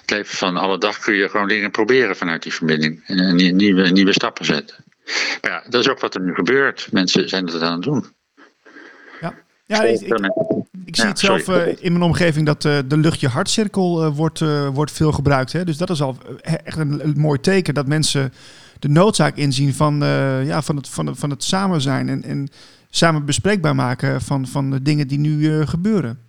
het 0.00 0.10
leven 0.10 0.36
van 0.36 0.56
alle 0.56 0.78
dag, 0.78 0.98
kun 0.98 1.14
je 1.14 1.28
gewoon 1.28 1.48
dingen 1.48 1.70
proberen 1.70 2.16
vanuit 2.16 2.42
die 2.42 2.52
verbinding. 2.52 3.02
En, 3.06 3.18
en 3.18 3.56
nieuwe, 3.56 3.90
nieuwe 3.90 4.12
stappen 4.12 4.44
zetten. 4.44 4.84
Maar 5.40 5.50
ja, 5.50 5.62
dat 5.68 5.80
is 5.80 5.88
ook 5.88 6.00
wat 6.00 6.14
er 6.14 6.20
nu 6.20 6.34
gebeurt. 6.34 6.88
Mensen 6.90 7.28
zijn 7.28 7.46
het 7.46 7.62
aan 7.62 7.72
het 7.72 7.82
doen. 7.82 8.04
Ja, 9.20 9.34
ja 9.66 9.82
ik, 9.82 10.00
ik, 10.00 10.18
ik 10.84 10.96
zie 10.96 11.04
ja, 11.04 11.10
het 11.10 11.18
zelf 11.18 11.48
uh, 11.48 11.66
in 11.66 11.92
mijn 11.92 12.04
omgeving 12.04 12.46
dat 12.46 12.64
uh, 12.64 12.78
de 12.86 12.96
luchtje 12.96 13.28
hartcirkel 13.28 14.04
uh, 14.04 14.16
wordt, 14.16 14.38
wordt 14.72 14.92
veel 14.92 15.12
gebruikt. 15.12 15.52
Hè? 15.52 15.64
Dus 15.64 15.76
dat 15.76 15.90
is 15.90 16.02
al 16.02 16.18
echt 16.64 16.78
een, 16.78 17.04
een, 17.04 17.14
mooi 17.16 17.40
teken 17.40 17.74
dat 17.74 17.86
mensen 17.86 18.32
de 18.78 18.88
noodzaak 18.88 19.36
inzien 19.36 19.74
van, 19.74 19.98
ja, 20.44 20.62
van, 20.62 20.76
het, 20.76 20.88
van, 20.88 21.06
het, 21.06 21.18
van 21.18 21.30
het 21.30 21.42
samen 21.42 21.80
zijn. 21.80 22.08
En, 22.08 22.22
en 22.22 22.48
samen 22.90 23.24
bespreekbaar 23.24 23.74
maken 23.74 24.20
van, 24.20 24.46
van 24.46 24.70
de 24.70 24.82
dingen 24.82 25.08
die 25.08 25.18
nu 25.18 25.66
gebeuren. 25.66 26.25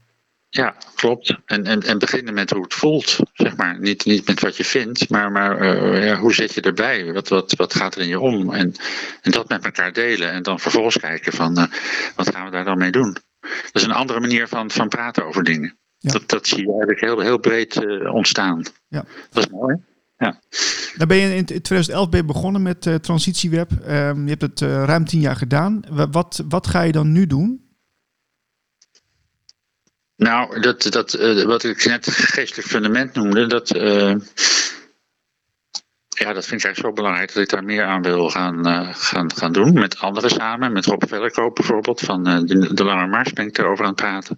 Ja, 0.50 0.76
klopt. 0.96 1.38
En, 1.46 1.66
en, 1.66 1.82
en 1.82 2.00
beginnen 2.00 2.34
met 2.34 2.50
hoe 2.50 2.64
het 2.64 2.74
voelt, 2.74 3.20
zeg 3.34 3.56
maar. 3.56 3.80
Niet, 3.80 4.06
niet 4.06 4.28
met 4.28 4.40
wat 4.40 4.58
je 4.58 4.64
vindt, 4.64 5.10
maar, 5.10 5.32
maar 5.32 5.62
uh, 5.62 6.06
ja, 6.06 6.18
hoe 6.18 6.34
zit 6.34 6.54
je 6.54 6.62
erbij? 6.62 7.14
Wat, 7.14 7.28
wat, 7.28 7.54
wat 7.56 7.76
gaat 7.76 7.96
er 7.96 8.02
in 8.02 8.08
je 8.08 8.20
om? 8.20 8.54
En, 8.54 8.74
en 9.22 9.32
dat 9.32 9.50
met 9.50 9.66
elkaar 9.66 9.94
delen. 9.94 10.32
En 10.32 10.44
dan 10.44 10.60
vervolgens 10.60 10.98
kijken 10.98 11.34
van, 11.34 11.60
uh, 11.60 11.66
wat 12.16 12.30
gaan 12.30 12.46
we 12.46 12.52
daar 12.52 12.66
dan 12.66 12.78
mee 12.78 12.92
doen? 12.92 13.18
Dat 13.42 13.72
is 13.74 13.84
een 13.84 13.92
andere 13.92 14.20
manier 14.20 14.48
van, 14.48 14.72
van 14.72 14.88
praten 14.88 15.26
over 15.26 15.44
dingen. 15.44 15.78
Ja. 15.98 16.12
Dat, 16.12 16.30
dat 16.30 16.48
zie 16.48 16.62
je 16.62 16.70
eigenlijk 16.70 17.00
heel, 17.00 17.20
heel 17.20 17.38
breed 17.38 17.86
ontstaan. 18.08 18.64
Ja. 18.88 19.06
Dat 19.32 19.44
is 19.44 19.52
mooi. 19.52 19.76
Ja. 20.18 20.40
Dan 20.96 21.08
ben 21.08 21.18
je 21.18 21.36
in 21.36 21.46
2011 21.46 22.10
ben 22.10 22.20
je 22.20 22.26
begonnen 22.26 22.62
met 22.62 22.90
Transitieweb. 23.02 23.72
Um, 23.72 24.24
je 24.24 24.30
hebt 24.30 24.42
het 24.42 24.62
ruim 24.62 25.06
tien 25.06 25.20
jaar 25.20 25.36
gedaan. 25.36 25.82
Wat, 26.12 26.44
wat 26.50 26.68
ga 26.68 26.82
je 26.82 26.92
dan 26.92 27.12
nu 27.12 27.28
doen? 27.28 27.67
Nou, 30.18 30.60
dat, 30.60 30.82
dat, 30.90 31.14
eh, 31.14 31.44
wat 31.44 31.64
ik 31.64 31.86
net 31.86 32.08
geestelijk 32.10 32.68
fundament 32.68 33.14
noemde, 33.14 33.48
dat, 33.48 33.72
eh, 33.72 34.16
ja, 36.08 36.34
dat 36.34 36.46
vind 36.46 36.60
ik 36.62 36.66
eigenlijk 36.66 36.78
zo 36.78 36.92
belangrijk 36.94 37.34
dat 37.34 37.44
ik 37.44 37.50
daar 37.50 37.64
meer 37.64 37.84
aan 37.84 38.02
wil 38.02 38.30
gaan, 38.30 38.66
eh, 38.66 38.94
gaan, 38.94 39.34
gaan 39.34 39.52
doen. 39.52 39.74
Met 39.74 40.00
anderen 40.00 40.30
samen, 40.30 40.72
met 40.72 40.86
Rob 40.86 41.04
Vellekoop 41.08 41.56
bijvoorbeeld, 41.56 42.00
van 42.00 42.24
de, 42.24 42.74
de 42.74 42.84
Lange 42.84 43.08
Mars 43.08 43.34
ben 43.34 43.48
ik 43.48 43.56
daarover 43.56 43.86
aan 43.86 43.92
het 43.92 44.02
praten. 44.02 44.38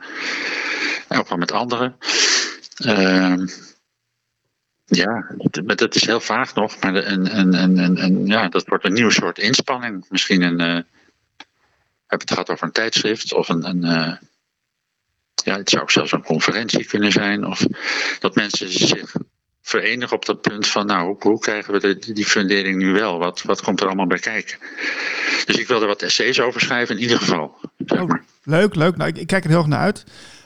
En 1.07 1.19
ook 1.19 1.29
wel 1.29 1.37
met 1.37 1.51
anderen. 1.51 1.95
Ehm, 2.75 3.47
ja, 4.85 5.35
dat, 5.37 5.77
dat 5.77 5.95
is 5.95 6.05
heel 6.05 6.21
vaag 6.21 6.55
nog, 6.55 6.79
maar 6.79 6.95
en, 6.95 7.27
en, 7.27 7.53
en, 7.53 7.97
en, 7.97 8.25
ja, 8.25 8.49
dat 8.49 8.67
wordt 8.67 8.85
een 8.85 8.93
nieuw 8.93 9.09
soort 9.09 9.37
inspanning. 9.37 10.05
Misschien 10.09 10.41
een, 10.41 10.85
heb 12.07 12.19
het 12.19 12.31
gehad 12.31 12.49
over 12.49 12.65
een 12.65 12.71
tijdschrift 12.71 13.33
of 13.33 13.49
een, 13.49 13.65
een 13.65 14.19
ja, 15.45 15.57
het 15.57 15.69
zou 15.69 15.81
ook 15.81 15.91
zelfs 15.91 16.11
een 16.11 16.23
conferentie 16.23 16.85
kunnen 16.85 17.11
zijn. 17.11 17.45
Of 17.45 17.65
dat 18.19 18.35
mensen 18.35 18.69
zich 18.69 19.15
verenigen 19.61 20.15
op 20.15 20.25
dat 20.25 20.41
punt 20.41 20.67
van, 20.67 20.85
nou, 20.85 21.05
hoe, 21.07 21.15
hoe 21.19 21.39
krijgen 21.39 21.73
we 21.73 21.79
de, 21.79 22.13
die 22.13 22.25
fundering 22.25 22.77
nu 22.77 22.93
wel? 22.93 23.17
Wat, 23.19 23.41
wat 23.41 23.61
komt 23.61 23.79
er 23.81 23.87
allemaal 23.87 24.07
bij 24.07 24.19
kijken? 24.19 24.57
Dus 25.45 25.57
ik 25.57 25.67
wil 25.67 25.81
er 25.81 25.87
wat 25.87 26.01
essays 26.01 26.39
over 26.41 26.61
schrijven 26.61 26.95
in 26.95 27.01
ieder 27.01 27.17
geval. 27.17 27.57
Zeg 27.85 28.01
Oh, 28.01 28.09
leuk, 28.43 28.75
leuk. 28.75 28.95
Nou, 28.97 29.09
ik, 29.09 29.17
ik 29.17 29.27
kijk 29.27 29.43
er 29.43 29.49
heel 29.49 29.59
erg 29.59 29.67
naar 29.67 29.79
uit. 29.79 30.03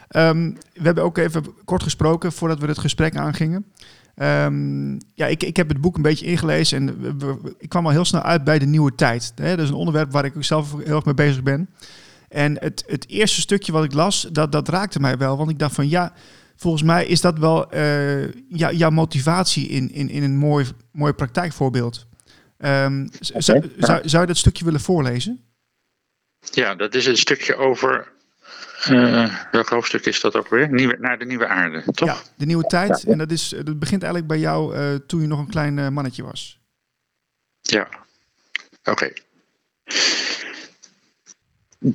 Ehm, 0.08 0.52
we 0.74 0.82
hebben 0.84 1.04
ook 1.04 1.18
even 1.18 1.46
kort 1.66 1.84
gesproken 1.84 2.32
voordat 2.32 2.60
we 2.60 2.68
het 2.68 2.80
gesprek 2.80 3.16
aangingen. 3.16 3.66
Ehm, 4.16 4.92
ja, 5.14 5.26
ik, 5.28 5.44
ik 5.44 5.56
heb 5.58 5.70
het 5.70 5.82
boek 5.82 5.96
een 5.96 6.02
beetje 6.02 6.26
ingelezen 6.26 6.78
en 6.78 7.02
we- 7.02 7.26
we- 7.26 7.38
we- 7.42 7.56
ik 7.58 7.70
kwam 7.70 7.86
al 7.86 7.92
heel 7.92 8.06
snel 8.06 8.22
uit 8.22 8.44
bij 8.44 8.60
de 8.60 8.66
nieuwe 8.66 8.96
tijd. 8.96 9.32
Hè? 9.36 9.50
Dat 9.56 9.64
is 9.66 9.70
een 9.70 9.76
onderwerp 9.76 10.12
waar 10.12 10.26
ik 10.26 10.36
ook 10.36 10.44
zelf 10.44 10.72
heel 10.84 10.96
erg 10.96 11.06
mee 11.06 11.14
bezig 11.14 11.44
ben. 11.44 11.70
En 12.34 12.60
het, 12.60 12.84
het 12.88 13.08
eerste 13.08 13.42
stukje 13.42 13.72
wat 13.72 13.84
ik 13.84 13.94
las, 13.94 14.28
dat, 14.32 14.52
dat 14.52 14.70
raakte 14.70 15.00
mij 15.00 15.18
wel. 15.18 15.38
Want 15.38 15.50
ik 15.50 15.60
dacht 15.60 15.76
van 15.76 15.90
ja, 15.90 16.14
volgens 16.56 16.84
mij 16.84 17.06
is 17.06 17.22
dat 17.22 17.38
wel 17.40 17.72
eh, 17.72 18.34
ja, 18.50 18.72
jouw 18.72 18.90
motivatie 18.90 19.68
in, 19.68 19.92
in, 19.92 20.10
in 20.10 20.24
een 20.24 20.38
mooi, 20.38 20.66
mooi 20.92 21.14
praktijkvoorbeeld. 21.14 22.08
Ehm, 22.58 23.08
zou, 23.20 23.72
zou, 23.78 24.02
zou 24.10 24.22
je 24.22 24.28
dat 24.28 24.38
stukje 24.38 24.66
willen 24.66 24.80
voorlezen? 24.80 25.44
Ja, 26.52 26.76
dat 26.76 26.96
is 26.96 27.06
een 27.06 27.18
stukje 27.18 27.56
over. 27.56 28.12
eh, 28.84 29.36
welk 29.52 29.70
hoofdstuk 29.70 30.06
is 30.06 30.22
dat 30.22 30.36
ook 30.36 30.48
weer? 30.50 30.72
Nieuwe, 30.72 30.98
naar 31.00 31.20
de 31.20 31.26
nieuwe 31.26 31.48
aarde, 31.48 31.84
toch? 31.92 32.08
Ja, 32.08 32.18
de 32.36 32.46
nieuwe 32.46 32.64
tijd. 32.64 33.04
En 33.04 33.18
dat, 33.18 33.32
is, 33.32 33.50
dat 33.50 33.80
begint 33.80 34.04
eigenlijk 34.04 34.28
bij 34.32 34.40
jou 34.40 34.76
eh, 34.76 34.96
toen 35.08 35.22
je 35.22 35.28
nog 35.28 35.40
een 35.40 35.50
klein 35.50 35.94
mannetje 35.94 36.24
was. 36.24 36.60
Ja, 37.62 37.88
oké. 38.84 39.12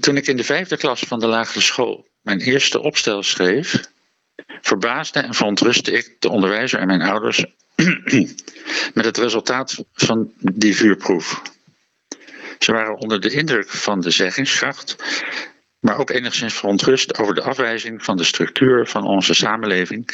Toen 0.01 0.17
ik 0.17 0.27
in 0.27 0.37
de 0.37 0.45
vijfde 0.45 0.77
klas 0.77 1.01
van 1.01 1.21
de 1.21 1.27
lagere 1.27 1.61
school 1.61 2.07
mijn 2.23 2.41
eerste 2.41 2.81
opstel 2.81 3.23
schreef, 3.23 3.81
verbaasde 4.61 5.21
en 5.21 5.35
verontrustte 5.35 5.93
ik 5.93 6.17
de 6.19 6.29
onderwijzer 6.29 6.81
en 6.81 6.87
mijn 6.87 7.03
ouders 7.03 7.45
met 8.95 9.05
het 9.05 9.17
resultaat 9.17 9.85
van 9.93 10.33
die 10.39 10.77
vuurproef. 10.77 11.43
Ze 12.59 12.73
waren 12.73 12.97
onder 12.97 13.21
de 13.21 13.31
indruk 13.31 13.69
van 13.69 14.01
de 14.01 14.11
zeggingskracht, 14.11 14.97
maar 15.81 15.99
ook 15.99 16.11
enigszins 16.11 16.55
verontrust 16.55 17.19
over 17.19 17.35
de 17.35 17.43
afwijzing 17.43 18.05
van 18.05 18.17
de 18.17 18.25
structuur 18.25 18.87
van 18.87 19.07
onze 19.07 19.35
samenleving, 19.35 20.11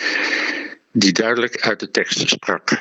die 0.92 1.12
duidelijk 1.12 1.60
uit 1.60 1.80
de 1.80 1.90
tekst 1.90 2.28
sprak. 2.28 2.78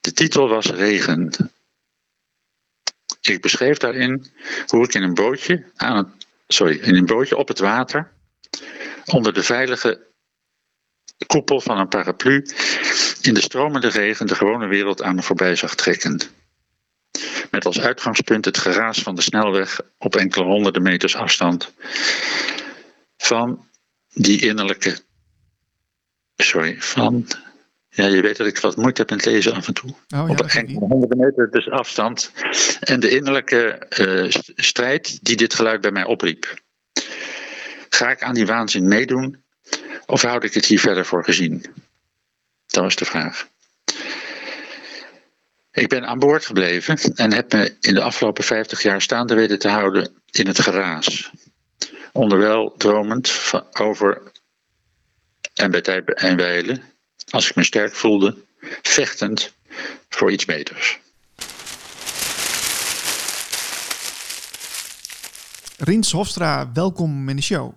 De 0.00 0.12
titel 0.12 0.48
was 0.48 0.66
Regen. 0.66 1.30
Ik 3.34 3.40
beschreef 3.40 3.76
daarin 3.76 4.26
hoe 4.66 4.84
ik 4.84 4.94
in 4.94 5.02
een 5.02 5.14
bootje, 5.14 5.64
aan 5.76 6.14
sorry, 6.48 6.78
in 6.78 6.94
een 6.94 7.06
bootje 7.06 7.36
op 7.36 7.48
het 7.48 7.58
water, 7.58 8.12
onder 9.04 9.34
de 9.34 9.42
veilige 9.42 10.06
koepel 11.26 11.60
van 11.60 11.78
een 11.78 11.88
paraplu, 11.88 12.46
in 13.20 13.34
de 13.34 13.40
stromende 13.40 13.88
regen 13.88 14.26
de 14.26 14.34
gewone 14.34 14.66
wereld 14.66 15.02
aan 15.02 15.14
me 15.14 15.22
voorbij 15.22 15.56
zag 15.56 15.74
trekken. 15.74 16.20
Met 17.50 17.64
als 17.64 17.80
uitgangspunt 17.80 18.44
het 18.44 18.58
geraas 18.58 18.98
van 18.98 19.14
de 19.14 19.22
snelweg 19.22 19.80
op 19.98 20.16
enkele 20.16 20.44
honderden 20.44 20.82
meters 20.82 21.16
afstand 21.16 21.72
van 23.16 23.68
die 24.12 24.40
innerlijke. 24.40 24.98
Sorry, 26.36 26.76
van. 26.80 27.26
Ja, 27.96 28.06
je 28.06 28.22
weet 28.22 28.36
dat 28.36 28.46
ik 28.46 28.58
wat 28.58 28.76
moeite 28.76 29.00
heb 29.00 29.10
met 29.10 29.24
lezen 29.24 29.52
af 29.54 29.66
en 29.66 29.74
toe 29.74 29.90
Oh 29.90 29.96
ja, 30.08 30.22
op 30.24 30.40
enkele 30.40 30.78
honderden 30.78 31.18
meter 31.18 31.50
dus 31.50 31.70
afstand. 31.70 32.32
En 32.80 33.00
de 33.00 33.08
innerlijke 33.08 33.68
eh, 33.68 34.30
st- 34.30 34.52
strijd 34.54 35.24
die 35.24 35.36
dit 35.36 35.54
geluid 35.54 35.80
bij 35.80 35.90
mij 35.90 36.04
opriep. 36.04 36.62
Ga 37.88 38.10
ik 38.10 38.22
aan 38.22 38.34
die 38.34 38.46
waanzin 38.46 38.88
meedoen 38.88 39.44
of 40.06 40.22
houd 40.22 40.44
ik 40.44 40.54
het 40.54 40.64
hier 40.64 40.80
verder 40.80 41.06
voor 41.06 41.24
gezien? 41.24 41.64
Dat 42.66 42.82
was 42.82 42.96
de 42.96 43.04
vraag. 43.04 43.48
Ik 45.72 45.88
ben 45.88 46.06
aan 46.06 46.18
boord 46.18 46.46
gebleven 46.46 46.98
en 47.14 47.32
heb 47.32 47.52
me 47.52 47.76
in 47.80 47.94
de 47.94 48.02
afgelopen 48.02 48.44
50 48.44 48.82
jaar 48.82 49.02
staande 49.02 49.34
weten 49.34 49.58
te 49.58 49.68
houden 49.68 50.22
in 50.30 50.46
het 50.46 50.60
geraas. 50.60 51.30
Onderwijl 52.12 52.74
dromend 52.76 53.52
over 53.72 54.22
en 55.54 55.70
bij 55.70 55.80
tijd 55.80 56.14
en 56.14 56.36
wijlen, 56.36 56.82
als 57.30 57.48
ik 57.50 57.54
me 57.56 57.64
sterk 57.64 57.94
voelde, 57.94 58.36
vechtend 58.82 59.54
voor 60.08 60.30
iets 60.32 60.44
beters. 60.44 60.98
Rins 65.78 66.12
Hofstra, 66.12 66.72
welkom 66.72 67.28
in 67.28 67.36
de 67.36 67.42
show. 67.42 67.72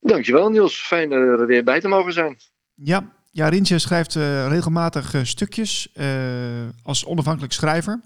Dankjewel 0.00 0.50
Niels, 0.50 0.80
fijn 0.80 1.12
er 1.12 1.46
weer 1.46 1.64
bij 1.64 1.80
te 1.80 1.88
mogen 1.88 2.12
zijn. 2.12 2.36
Ja, 2.74 3.12
ja 3.30 3.48
Rintje 3.48 3.78
schrijft 3.78 4.16
eh, 4.16 4.48
regelmatig 4.48 5.14
eh, 5.14 5.24
stukjes 5.24 5.92
eh, 5.92 6.68
als 6.82 7.04
onafhankelijk 7.04 7.52
schrijver. 7.52 8.00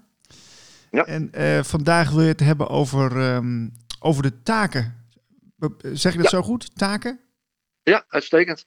Ja. 0.91 1.05
En 1.05 1.31
eh, 1.33 1.63
vandaag 1.63 2.09
wil 2.11 2.21
je 2.21 2.27
het 2.27 2.39
hebben 2.39 2.67
over, 2.69 3.19
ehm, 3.21 3.67
over 3.99 4.23
de 4.23 4.41
taken. 4.43 5.07
Zeg 5.81 6.11
je 6.11 6.17
dat 6.21 6.31
Ja. 6.31 6.37
zo 6.37 6.41
goed? 6.41 6.75
Taken? 6.77 7.19
Ja, 7.83 8.05
uitstekend. 8.07 8.65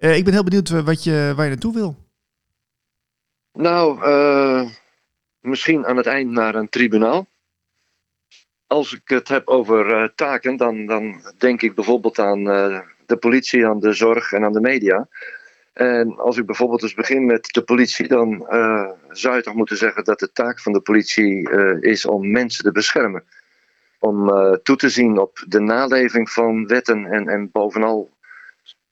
Eh, 0.00 0.16
ik 0.16 0.24
ben 0.24 0.32
heel 0.32 0.44
benieuwd 0.44 0.70
eh, 0.70 0.84
wat 0.84 1.04
je, 1.04 1.32
waar 1.36 1.44
je 1.44 1.50
naartoe 1.50 1.74
wil. 1.74 1.96
Nou, 3.52 4.02
eh, 4.04 4.68
misschien 5.40 5.86
aan 5.86 5.96
het 5.96 6.06
eind 6.06 6.30
naar 6.30 6.54
een 6.54 6.68
tribunaal. 6.68 7.26
Als 8.66 8.94
ik 8.94 9.00
het 9.04 9.28
heb 9.28 9.48
over 9.48 10.12
taken, 10.14 10.56
dan, 10.56 10.86
dan 10.86 11.22
denk 11.38 11.62
ik 11.62 11.74
bijvoorbeeld 11.74 12.18
aan 12.18 12.44
de 13.06 13.16
politie, 13.20 13.66
aan 13.66 13.80
de 13.80 13.92
zorg 13.92 14.32
en 14.32 14.44
aan 14.44 14.52
de 14.52 14.60
media. 14.60 15.08
En 15.72 16.18
als 16.18 16.36
ik 16.36 16.46
bijvoorbeeld 16.46 16.82
eens 16.82 16.94
begin 16.94 17.26
met 17.26 17.48
de 17.52 17.62
politie, 17.62 18.08
dan 18.08 18.46
zou 19.08 19.36
je 19.36 19.42
toch 19.42 19.54
moeten 19.54 19.76
zeggen 19.76 20.04
dat 20.04 20.18
de 20.18 20.32
taak 20.32 20.60
van 20.60 20.72
de 20.72 20.80
politie 20.80 21.50
is 21.80 22.06
om 22.06 22.30
mensen 22.30 22.64
te 22.64 22.72
beschermen. 22.72 23.24
Om 23.98 24.28
toe 24.62 24.76
te 24.76 24.88
zien 24.88 25.18
op 25.18 25.44
de 25.48 25.60
naleving 25.60 26.30
van 26.30 26.66
wetten 26.66 27.06
en, 27.06 27.28
en 27.28 27.50
bovenal 27.50 28.10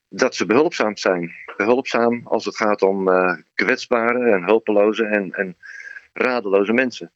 dat 0.09 0.35
ze 0.35 0.47
behulpzaam 0.47 0.97
zijn. 0.97 1.35
Behulpzaam 1.57 2.21
als 2.25 2.45
het 2.45 2.57
gaat 2.57 2.83
om 2.83 3.09
eh, 3.09 3.37
kwetsbare 3.55 4.31
en 4.31 4.45
hulpeloze 4.45 5.05
en, 5.05 5.33
en 5.33 5.57
radeloze 6.13 6.73
mensen. 6.73 7.13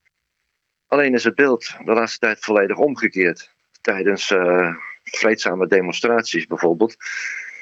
Alleen 0.86 1.14
is 1.14 1.24
het 1.24 1.34
beeld 1.34 1.76
de 1.84 1.92
laatste 1.92 2.18
tijd 2.18 2.38
volledig 2.38 2.76
omgekeerd. 2.76 3.50
Tijdens 3.80 4.30
eh, 4.30 4.74
vreedzame 5.04 5.66
demonstraties 5.66 6.46
bijvoorbeeld 6.46 6.96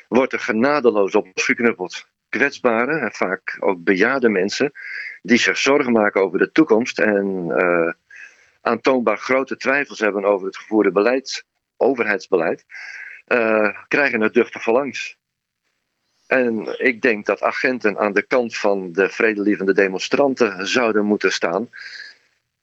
wordt 0.08 0.32
er 0.32 0.40
genadeloos 0.40 1.14
op 1.14 1.28
geknuppeld. 1.34 2.08
Kwetsbare 2.28 2.98
en 2.98 3.12
vaak 3.12 3.56
ook 3.60 3.84
bejaarde 3.84 4.28
mensen 4.28 4.72
die 5.22 5.38
zich 5.38 5.58
zorgen 5.58 5.92
maken 5.92 6.20
over 6.20 6.38
de 6.38 6.52
toekomst 6.52 6.98
en 6.98 7.50
eh, 7.50 7.92
aantoonbaar 8.60 9.18
grote 9.18 9.56
twijfels 9.56 9.98
hebben 9.98 10.24
over 10.24 10.46
het 10.46 10.56
gevoerde 10.56 10.92
beleid, 10.92 11.44
overheidsbeleid, 11.76 12.64
eh, 13.24 13.68
krijgen 13.88 14.20
het 14.20 14.34
duchtig 14.34 14.62
verlangs. 14.62 15.18
En 16.30 16.78
ik 16.78 17.02
denk 17.02 17.26
dat 17.26 17.42
agenten 17.42 17.98
aan 17.98 18.12
de 18.12 18.22
kant 18.22 18.56
van 18.56 18.92
de 18.92 19.08
vredelievende 19.08 19.74
demonstranten 19.74 20.66
zouden 20.66 21.04
moeten 21.04 21.32
staan. 21.32 21.68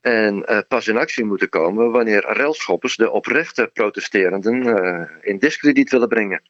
En 0.02 0.46
eh, 0.46 0.60
pas 0.68 0.88
in 0.88 0.98
actie 0.98 1.26
moeten 1.26 1.50
komen 1.50 1.92
wanneer 1.92 2.34
relschoppers 2.34 2.96
de 2.96 3.12
oprechte 3.12 3.70
protesterenden 3.74 4.78
eh, 4.78 5.10
in 5.22 5.38
discrediet 5.38 5.92
willen 5.92 6.08
brengen. 6.08 6.42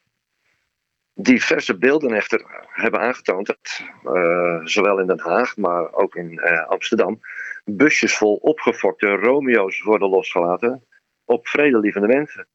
Diverse 1.14 1.78
beelden 1.78 2.12
echter 2.12 2.66
hebben 2.68 3.00
aangetoond 3.00 3.46
dat, 3.46 3.80
eh, 4.14 4.60
zowel 4.64 4.98
in 4.98 5.06
Den 5.06 5.20
Haag, 5.20 5.56
maar 5.56 5.92
ook 5.92 6.14
in 6.14 6.40
Amsterdam, 6.68 7.20
busjes 7.64 8.16
vol 8.16 8.34
opgefokte 8.34 9.06
Romeo's 9.06 9.82
worden 9.82 10.08
losgelaten 10.08 10.84
op 11.24 11.48
vredelievende 11.48 12.06
mensen. 12.06 12.46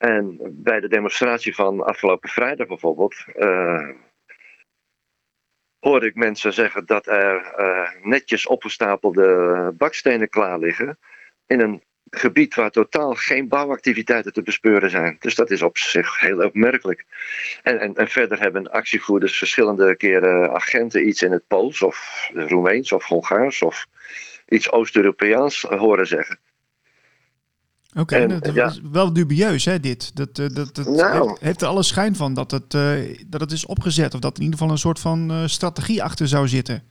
En 0.00 0.38
bij 0.50 0.80
de 0.80 0.88
demonstratie 0.88 1.54
van 1.54 1.84
afgelopen 1.84 2.28
vrijdag 2.28 2.66
bijvoorbeeld, 2.66 3.24
eh, 3.34 3.88
hoorde 5.78 6.06
ik 6.06 6.14
mensen 6.14 6.52
zeggen 6.52 6.86
dat 6.86 7.06
er 7.06 7.44
eh, 7.44 7.90
netjes 8.02 8.46
opgestapelde 8.46 9.72
bakstenen 9.78 10.28
klaar 10.28 10.58
liggen 10.58 10.98
in 11.46 11.60
een 11.60 11.82
gebied 12.10 12.54
waar 12.54 12.70
totaal 12.70 13.14
geen 13.14 13.48
bouwactiviteiten 13.48 14.32
te 14.32 14.42
bespeuren 14.42 14.90
zijn. 14.90 15.16
Dus 15.18 15.34
dat 15.34 15.50
is 15.50 15.62
op 15.62 15.78
zich 15.78 16.20
heel 16.20 16.44
opmerkelijk. 16.44 17.04
En, 17.62 17.80
en, 17.80 17.94
en 17.94 18.08
verder 18.08 18.40
hebben 18.40 18.70
actievoerders 18.70 19.38
verschillende 19.38 19.96
keren 19.96 20.52
agenten 20.52 21.08
iets 21.08 21.22
in 21.22 21.32
het 21.32 21.46
Pools 21.46 21.82
of 21.82 22.28
Roemeens 22.34 22.92
of 22.92 23.04
Hongaars 23.04 23.62
of 23.62 23.86
iets 24.48 24.70
Oost-Europeaans 24.70 25.62
horen 25.62 26.06
zeggen. 26.06 26.38
Oké, 27.98 28.26
dat 28.26 28.54
ja. 28.54 28.66
is 28.66 28.80
wel 28.92 29.12
dubieus, 29.12 29.64
hè, 29.64 29.80
dit. 29.80 30.16
Dat, 30.16 30.38
eh, 30.38 30.48
dat, 30.48 30.74
dat 30.74 30.86
Nou. 30.86 31.28
heeft, 31.28 31.40
heeft 31.40 31.62
er 31.62 31.68
alle 31.68 31.82
schijn 31.82 32.16
van 32.16 32.34
dat 32.34 32.50
het, 32.50 32.74
eh, 32.74 33.18
dat 33.26 33.40
het 33.40 33.52
is 33.52 33.66
opgezet. 33.66 34.14
Of 34.14 34.20
dat 34.20 34.30
er 34.32 34.38
in 34.38 34.44
ieder 34.44 34.58
geval 34.58 34.72
een 34.72 34.80
soort 34.80 34.98
van 34.98 35.30
eh, 35.30 35.46
strategie 35.46 36.02
achter 36.02 36.28
zou 36.28 36.48
zitten. 36.48 36.82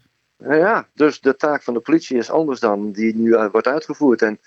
Nou 0.43 0.55
ja, 0.55 0.87
dus 0.93 1.21
de 1.21 1.35
taak 1.35 1.63
van 1.63 1.73
de 1.73 1.79
politie 1.79 2.17
is 2.17 2.29
anders 2.31 2.59
dan 2.59 2.91
die 2.91 3.15
nu 3.15 3.33
eh, 3.33 3.49
wordt 3.51 3.67
uitgevoerd. 3.67 4.21
En 4.21 4.39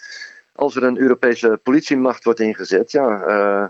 als 0.52 0.76
er 0.76 0.82
een 0.82 0.98
Europese 0.98 1.60
politiemacht 1.62 2.24
wordt 2.24 2.40
ingezet, 2.40 2.90
ja, 2.92 3.22
eh, 3.22 3.66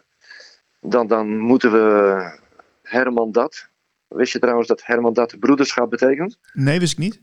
dan, 0.80 1.06
dan 1.06 1.38
moeten 1.38 1.72
we 1.72 2.38
Herman 2.82 3.32
dat. 3.32 3.68
Wist 4.08 4.32
je 4.32 4.38
trouwens 4.38 4.68
dat 4.68 4.84
Herman 4.84 5.12
dat 5.12 5.38
broederschap 5.38 5.90
betekent? 5.90 6.38
Nee, 6.52 6.78
wist 6.78 6.92
ik 6.92 6.98
niet. 6.98 7.20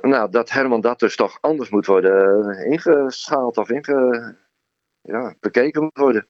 Nou, 0.00 0.30
dat 0.30 0.50
Herman 0.50 0.80
dat 0.80 0.98
dus 0.98 1.16
toch 1.16 1.38
anders 1.40 1.70
moet 1.70 1.86
worden 1.86 2.48
eh, 2.50 2.70
ingeschaald 2.70 3.56
of 3.56 3.70
inge, 3.70 4.34
ja, 5.02 5.34
bekeken 5.40 5.82
moet 5.82 5.98
worden. 5.98 6.26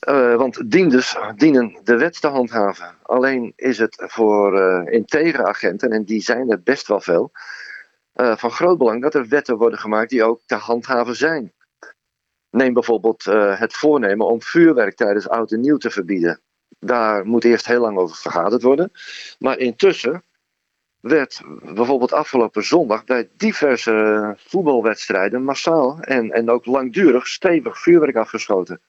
Eh, 0.00 0.34
want 0.36 0.70
dienders 0.70 1.16
dienen 1.36 1.80
de 1.82 1.96
wet 1.96 2.20
te 2.20 2.26
handhaven. 2.26 2.94
Alleen 3.02 3.52
is 3.56 3.78
het 3.78 4.02
voor 4.06 4.60
eh 4.60 4.92
integere 4.92 5.44
agenten, 5.44 5.90
en 5.90 6.04
die 6.04 6.20
zijn 6.20 6.50
er 6.50 6.62
best 6.62 6.86
wel 6.86 7.00
veel, 7.00 7.30
eh, 8.12 8.36
van 8.36 8.50
groot 8.50 8.78
belang 8.78 9.02
dat 9.02 9.14
er 9.14 9.28
wetten 9.28 9.56
worden 9.56 9.78
gemaakt 9.78 10.10
die 10.10 10.24
ook 10.24 10.40
te 10.46 10.54
handhaven 10.54 11.16
zijn. 11.16 11.52
Neem 12.50 12.72
bijvoorbeeld 12.72 13.24
het 13.58 13.74
voornemen 13.74 14.26
om 14.26 14.42
vuurwerk 14.42 14.96
tijdens 14.96 15.28
oud 15.28 15.52
en 15.52 15.60
nieuw 15.60 15.76
te 15.76 15.90
verbieden. 15.90 16.40
Daar 16.78 17.26
moet 17.26 17.44
eerst 17.44 17.66
heel 17.66 17.80
lang 17.80 17.98
over 17.98 18.16
vergaderd 18.16 18.62
worden. 18.62 18.90
Maar 19.38 19.58
intussen 19.58 20.24
werd 21.00 21.40
bijvoorbeeld 21.62 22.12
afgelopen 22.12 22.64
zondag 22.64 23.04
bij 23.04 23.28
diverse 23.36 24.34
voetbalwedstrijden 24.38 25.44
massaal 25.44 26.00
en, 26.00 26.30
en 26.30 26.50
ook 26.50 26.66
langdurig 26.66 27.26
stevig 27.26 27.78
vuurwerk 27.78 28.16
afgeschoten. 28.16 28.80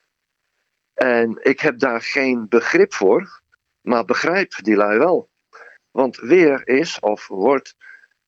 En 0.93 1.39
ik 1.41 1.59
heb 1.59 1.79
daar 1.79 2.01
geen 2.01 2.47
begrip 2.49 2.93
voor, 2.93 3.41
maar 3.81 4.05
begrijp 4.05 4.53
die 4.63 4.75
lui 4.75 4.97
wel. 4.97 5.29
Want 5.91 6.17
weer 6.17 6.67
is 6.67 6.99
of 6.99 7.27
wordt 7.27 7.75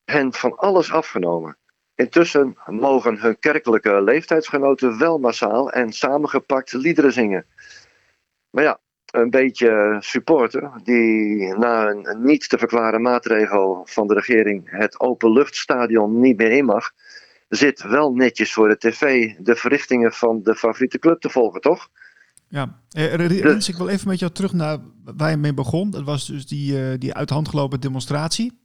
hen 0.04 0.32
van 0.32 0.56
alles 0.56 0.92
afgenomen. 0.92 1.56
Intussen 1.94 2.58
mogen 2.66 3.18
hun 3.20 3.38
kerkelijke 3.38 4.02
leeftijdsgenoten 4.02 4.98
wel 4.98 5.18
massaal 5.18 5.70
en 5.72 5.92
samengepakt 5.92 6.72
liederen 6.72 7.12
zingen. 7.12 7.46
Maar 8.50 8.64
ja, 8.64 8.80
een 9.14 9.30
beetje 9.30 9.96
supporter 10.00 10.70
die 10.84 11.56
na 11.56 11.88
een 11.88 12.22
niet 12.22 12.48
te 12.48 12.58
verklaren 12.58 13.02
maatregel 13.02 13.82
van 13.84 14.06
de 14.06 14.14
regering 14.14 14.62
het 14.64 15.00
openluchtstadion 15.00 16.20
niet 16.20 16.36
meer 16.36 16.50
in 16.50 16.64
mag, 16.64 16.90
zit 17.48 17.82
wel 17.82 18.12
netjes 18.12 18.52
voor 18.52 18.68
de 18.68 18.78
tv 18.78 19.32
de 19.38 19.56
verrichtingen 19.56 20.12
van 20.12 20.42
de 20.42 20.54
favoriete 20.54 20.98
club 20.98 21.20
te 21.20 21.30
volgen, 21.30 21.60
toch? 21.60 21.88
Ja, 22.48 22.78
eh, 22.90 23.14
Re- 23.14 23.26
Rens, 23.26 23.68
ik 23.68 23.76
wil 23.76 23.88
even 23.88 24.08
met 24.08 24.18
jou 24.18 24.32
terug 24.32 24.52
naar 24.52 24.78
waar 25.16 25.30
je 25.30 25.36
mee 25.36 25.54
begon. 25.54 25.90
Dat 25.90 26.02
was 26.02 26.26
dus 26.26 26.46
die, 26.46 26.82
eh, 26.82 26.98
die 26.98 27.14
uit 27.14 27.28
de 27.28 27.34
hand 27.34 27.48
gelopen 27.48 27.80
demonstratie. 27.80 28.60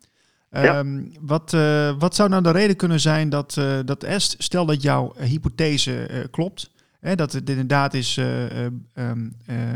Ja. 0.51 0.63
Ehm, 0.63 1.03
wat, 1.19 1.53
eh, 1.53 1.93
wat 1.99 2.15
zou 2.15 2.29
nou 2.29 2.43
de 2.43 2.51
reden 2.51 2.75
kunnen 2.75 2.99
zijn 2.99 3.29
dat, 3.29 3.55
eh 3.57 3.79
dat 3.85 4.03
Est, 4.03 4.35
stel 4.37 4.65
dat 4.65 4.81
jouw 4.81 5.13
hypothese 5.17 6.27
klopt, 6.31 6.71
hè, 6.99 7.15
dat 7.15 7.31
het 7.31 7.49
inderdaad 7.49 7.93
is 7.93 8.17
eh, 8.17 8.65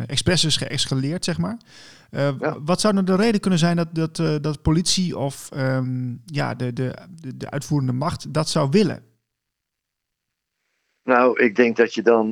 expres 0.08 0.46
is 0.46 0.58
geëscaleerd, 0.58 1.26
zeg 1.26 1.38
maar. 1.38 1.58
Eh, 2.10 2.30
Ja. 2.40 2.58
Wat 2.62 2.82
zou 2.82 2.94
nou 2.94 3.06
de 3.06 3.16
reden 3.16 3.42
kunnen 3.42 3.60
zijn 3.60 3.76
dat, 3.76 3.88
dat, 3.92 4.44
dat 4.44 4.62
politie 4.62 5.18
of 5.18 5.50
ehm, 5.52 6.16
ja, 6.26 6.56
de, 6.56 6.74
de, 6.74 6.94
de, 7.22 7.38
de 7.38 7.50
uitvoerende 7.50 7.94
macht 7.94 8.34
dat 8.34 8.50
zou 8.50 8.70
willen? 8.72 9.04
Nou, 11.04 11.40
ik 11.44 11.56
denk 11.56 11.76
dat 11.76 11.94
je 11.94 12.02
dan 12.02 12.30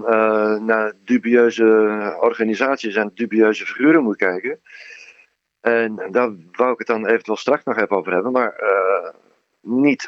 naar 0.66 0.94
dubieuze 1.04 2.18
organisaties 2.20 2.96
en 2.96 3.12
dubieuze 3.14 3.66
figuren 3.66 4.04
moet 4.04 4.16
kijken. 4.16 4.60
En 5.62 5.96
daar 6.12 6.32
wou 6.52 6.72
ik 6.72 6.78
het 6.78 6.88
dan 6.88 7.06
eventueel 7.06 7.38
straks 7.38 7.64
nog 7.64 7.78
even 7.78 7.98
over 7.98 8.14
hebben. 8.14 8.32
Maar 8.32 8.64
niet 9.62 10.06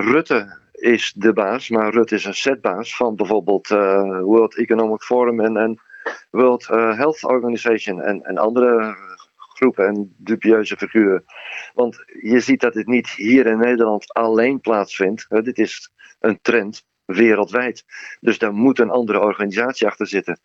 Rutte 0.00 0.58
is 0.76 1.12
de 1.16 1.32
baas, 1.32 1.68
maar 1.68 1.92
Rutte 1.92 2.14
is 2.14 2.24
een 2.24 2.34
setbaas 2.34 2.96
van 2.96 3.16
bijvoorbeeld 3.16 3.70
eh, 3.70 4.20
World 4.20 4.56
Economic 4.56 5.02
Forum 5.02 5.40
en, 5.40 5.56
en 5.56 5.80
World 6.30 6.68
eh, 6.70 6.96
Health 6.96 7.24
Organization 7.24 8.02
en, 8.02 8.22
en 8.22 8.38
andere 8.38 8.96
groepen 9.36 9.86
en 9.86 10.14
dubieuze 10.16 10.76
figuren. 10.76 11.24
Want 11.74 12.04
je 12.22 12.40
ziet 12.40 12.60
dat 12.60 12.74
het 12.74 12.86
niet 12.86 13.08
hier 13.08 13.46
in 13.46 13.58
Nederland 13.58 14.12
alleen 14.12 14.60
plaatsvindt. 14.60 15.26
Dit 15.28 15.58
is 15.58 15.90
een 16.20 16.38
trend 16.42 16.84
wereldwijd. 17.04 17.84
Dus 18.20 18.38
daar 18.38 18.52
moet 18.52 18.78
een 18.78 18.90
andere 18.90 19.20
organisatie 19.20 19.86
achter 19.86 20.06
zitten. 20.06 20.40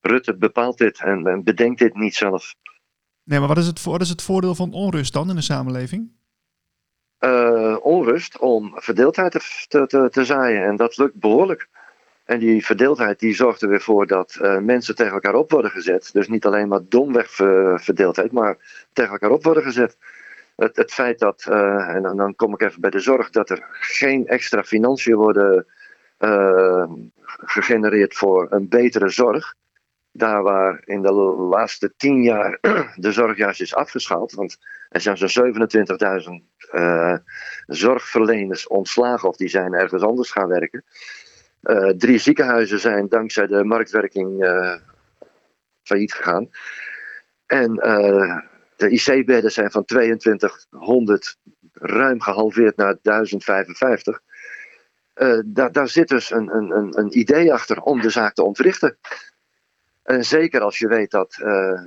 Rutte 0.00 0.36
bepaalt 0.36 0.78
dit 0.78 1.00
en, 1.00 1.26
en 1.26 1.44
bedenkt 1.44 1.78
dit 1.78 1.94
niet 1.94 2.14
zelf. 2.14 2.54
Nee, 3.24 3.38
maar 3.38 3.48
wat 3.48 3.58
is, 3.58 3.66
het, 3.66 3.82
wat 3.82 4.00
is 4.00 4.08
het 4.08 4.22
voordeel 4.22 4.54
van 4.54 4.72
onrust 4.72 5.12
dan 5.12 5.28
in 5.28 5.34
de 5.34 5.42
samenleving? 5.42 6.10
Eh, 7.18 7.76
onrust 7.80 8.38
om 8.38 8.72
verdeeldheid 8.74 9.32
te, 9.68 9.86
te, 9.86 10.08
te, 10.10 10.24
zaaien. 10.24 10.62
En 10.62 10.76
dat 10.76 10.96
lukt 10.96 11.14
behoorlijk. 11.14 11.68
En 12.24 12.38
die 12.38 12.64
verdeeldheid 12.64 13.18
die 13.18 13.34
zorgt 13.34 13.62
er 13.62 13.68
weer 13.68 13.80
voor 13.80 14.06
dat 14.06 14.38
eh, 14.40 14.58
mensen 14.58 14.94
tegen 14.94 15.12
elkaar 15.12 15.34
op 15.34 15.50
worden 15.50 15.70
gezet. 15.70 16.10
Dus 16.12 16.28
niet 16.28 16.46
alleen 16.46 16.68
maar 16.68 16.80
domweg 16.88 17.30
ver- 17.30 17.80
verdeeldheid, 17.80 18.32
maar 18.32 18.56
tegen 18.92 19.12
elkaar 19.12 19.30
op 19.30 19.44
worden 19.44 19.62
gezet. 19.62 19.96
Het, 20.56 20.76
het 20.76 20.92
feit 20.92 21.18
dat, 21.18 21.46
eh, 21.48 21.88
en 21.88 22.02
dan, 22.02 22.34
kom 22.34 22.54
ik 22.54 22.62
even 22.62 22.80
bij 22.80 22.90
de 22.90 23.00
zorg, 23.00 23.30
dat 23.30 23.50
er 23.50 23.66
geen 23.70 24.26
extra 24.26 24.62
financiën 24.64 25.16
worden 25.16 25.66
gegenereerd 27.44 28.14
voor 28.14 28.46
een 28.50 28.68
betere 28.68 29.08
zorg. 29.08 29.54
Daar 30.12 30.42
waar 30.42 30.82
in 30.84 31.02
de 31.02 31.12
laatste 31.12 31.92
tien 31.96 32.22
jaar 32.22 32.58
de 32.96 33.12
zorg 33.12 33.36
juist 33.36 33.60
is 33.60 33.74
afgeschaald. 33.74 34.32
Want 34.32 34.58
er 34.88 35.00
zijn 35.00 35.16
zo'n 35.16 35.54
27.000 35.54 35.58
eh, 35.96 36.40
zorgverleners 37.66 38.66
ontslagen 38.66 39.28
of 39.28 39.36
die 39.36 39.48
zijn 39.48 39.74
ergens 39.74 40.02
anders 40.02 40.30
gaan 40.30 40.48
werken. 40.48 40.84
Eh, 41.62 41.88
drie 41.88 42.18
ziekenhuizen 42.18 42.80
zijn 42.80 43.08
dankzij 43.08 43.46
de 43.46 43.64
marktwerking 43.64 44.42
eh, 44.42 44.74
failliet 45.82 46.12
gegaan. 46.12 46.50
En 47.46 47.76
eh, 47.76 48.38
de 48.76 48.90
IC-bedden 48.90 49.52
zijn 49.52 49.70
van 49.70 49.84
2200 49.84 51.36
ruim 51.72 52.20
gehalveerd 52.20 52.76
naar 52.76 52.96
1055. 53.02 54.20
Eh, 55.14 55.38
daar, 55.44 55.88
zit 55.88 56.08
dus 56.08 56.30
een, 56.30 56.56
een, 56.56 56.98
een, 56.98 57.18
idee 57.18 57.52
achter 57.52 57.80
om 57.80 58.00
de 58.00 58.10
zaak 58.10 58.34
te 58.34 58.44
ontwrichten. 58.44 58.98
En 60.02 60.24
zeker 60.24 60.60
als 60.60 60.78
je 60.78 60.88
weet 60.88 61.10
dat, 61.10 61.38
eh, 61.42 61.82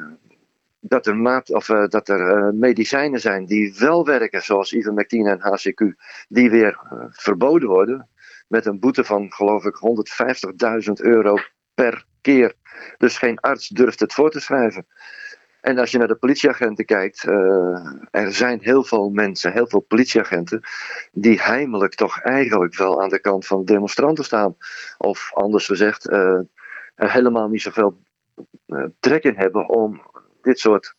dat 0.79 1.05
er, 1.05 1.15
maat, 1.17 1.49
of, 1.53 1.69
eh, 1.69 1.87
dat 1.87 2.09
er 2.09 2.29
eh, 2.29 2.53
medicijnen 2.53 3.19
zijn 3.19 3.45
die 3.45 3.75
wel 3.79 4.05
werken, 4.05 4.41
zoals 4.41 4.73
ivermectine 4.73 5.29
en 5.29 5.39
HCQ, 5.39 5.93
die 6.27 6.49
weer 6.49 6.79
eh, 6.89 7.05
verboden 7.09 7.69
worden. 7.69 8.07
Met 8.47 8.65
een 8.65 8.79
boete 8.79 9.03
van, 9.03 9.31
geloof 9.31 9.65
ik, 9.65 9.75
150.000 10.87 10.91
euro 10.93 11.37
per 11.73 12.05
keer. 12.21 12.53
Dus 12.97 13.17
geen 13.17 13.39
arts 13.39 13.67
durft 13.67 13.99
het 13.99 14.13
voor 14.13 14.31
te 14.31 14.39
schrijven. 14.39 14.87
En 15.61 15.77
als 15.77 15.91
je 15.91 15.97
naar 15.97 16.07
de 16.07 16.15
politieagenten 16.15 16.85
kijkt, 16.85 17.23
er 18.11 18.33
zijn 18.33 18.59
heel 18.61 18.83
veel 18.83 19.09
mensen, 19.09 19.51
heel 19.51 19.67
veel 19.67 19.79
politieagenten, 19.79 20.61
die 21.11 21.41
heimelijk 21.41 21.95
toch 21.95 22.21
eigenlijk 22.21 22.75
wel 22.75 23.01
aan 23.01 23.09
de 23.09 23.19
kant 23.19 23.45
van 23.45 23.59
de 23.59 23.73
demonstranten 23.73 24.23
staan. 24.23 24.55
Of 24.97 25.31
anders 25.33 25.65
gezegd, 25.65 26.11
er 26.11 26.47
helemaal 26.95 27.47
niet 27.47 27.61
zoveel 27.61 27.99
trek 28.99 29.23
in 29.23 29.35
hebben 29.35 29.69
om 29.69 30.01
dit 30.41 30.59
soort 30.59 30.95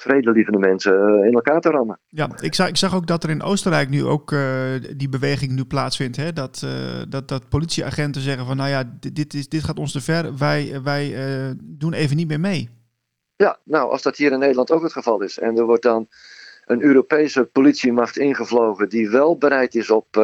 vredelievende 0.00 0.58
mensen 0.58 0.92
eh, 0.92 1.26
in 1.26 1.34
elkaar 1.34 1.60
te 1.60 1.70
rammen. 1.70 1.98
Ja, 2.06 2.28
ik 2.40 2.54
zag, 2.54 2.68
ik 2.68 2.76
zag 2.76 2.94
ook 2.94 3.06
dat 3.06 3.24
er 3.24 3.30
in 3.30 3.42
Oostenrijk 3.42 3.88
nu 3.88 4.04
ook 4.04 4.32
eh, 4.32 4.74
die 4.96 5.08
beweging 5.08 5.52
nu 5.52 5.64
plaatsvindt. 5.64 6.16
Hè? 6.16 6.32
Dat, 6.32 6.62
eh, 6.64 7.02
dat, 7.08 7.28
dat 7.28 7.48
politieagenten 7.48 8.22
zeggen 8.22 8.46
van 8.46 8.56
nou 8.56 8.68
ja, 8.68 8.82
dit, 9.00 9.16
dit, 9.16 9.34
is, 9.34 9.48
dit 9.48 9.64
gaat 9.64 9.78
ons 9.78 9.92
te 9.92 10.00
ver. 10.00 10.36
Wij, 10.38 10.80
wij 10.82 11.14
doen 11.60 11.92
even 11.92 12.16
niet 12.16 12.28
meer 12.28 12.40
mee. 12.40 12.68
Ja, 13.36 13.58
nou, 13.64 13.90
als 13.90 14.02
dat 14.02 14.16
hier 14.16 14.32
in 14.32 14.38
Nederland 14.38 14.70
ook 14.70 14.82
het 14.82 14.92
geval 14.92 15.22
is 15.22 15.38
en 15.38 15.56
er 15.56 15.64
wordt 15.64 15.82
dan 15.82 16.08
een 16.64 16.82
Europese 16.82 17.44
politiemacht 17.44 18.16
ingevlogen 18.16 18.88
die 18.88 19.10
wel 19.10 19.38
bereid 19.38 19.74
is 19.74 19.90
op, 19.90 20.16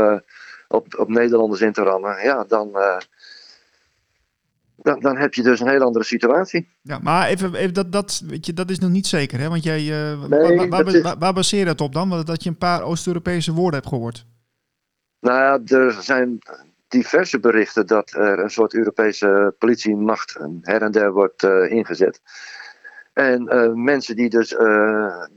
op, 0.68 0.98
op 0.98 1.09
Nederlanders 1.09 1.61
in 1.61 1.72
te 1.72 1.83
rammen, 1.83 2.22
ja, 2.22 2.44
dan, 2.44 2.70
dan, 4.77 5.01
dan 5.01 5.17
heb 5.17 5.35
je 5.35 5.43
dus 5.43 5.61
een 5.61 5.69
heel 5.69 5.81
andere 5.83 6.05
situatie. 6.05 6.69
Ja, 6.83 6.99
maar 7.03 7.27
even, 7.29 7.55
even 7.55 7.75
dat, 7.75 7.93
dat, 7.93 8.23
weet 8.27 8.47
je, 8.47 8.53
dat 8.53 8.71
is 8.71 8.79
nog 8.79 8.91
niet 8.91 9.07
zeker. 9.07 9.39
Hè? 9.41 9.49
Want 9.49 9.62
jij, 9.62 9.79
eh, 9.79 10.23
Nee, 10.29 10.69
waar, 10.69 10.87
is- 10.87 11.01
waar, 11.01 11.19
waar 11.19 11.33
baseer 11.33 11.59
je 11.59 11.65
dat 11.65 11.81
op 11.81 11.93
dan? 11.93 12.23
Dat 12.25 12.43
je 12.43 12.49
een 12.51 12.59
paar 12.59 12.83
Oost-Europese 12.83 13.53
woorden 13.53 13.75
hebt 13.81 13.93
gehoord. 13.93 14.27
Nou 15.21 15.39
ja, 15.69 15.77
er 15.77 15.93
zijn 16.01 16.39
diverse 16.89 17.41
berichten 17.41 17.87
dat 17.87 18.12
er 18.15 18.39
een 18.39 18.51
soort 18.51 18.75
Europese 18.75 19.55
politiemacht 19.59 20.39
her 20.61 20.83
en 20.83 20.91
der 20.93 21.12
wordt 21.12 21.43
eh, 21.43 21.71
ingezet. 21.71 22.21
En 23.12 23.49
eh, 23.49 23.73
mensen 23.73 24.17
die 24.17 24.29
dus 24.31 24.57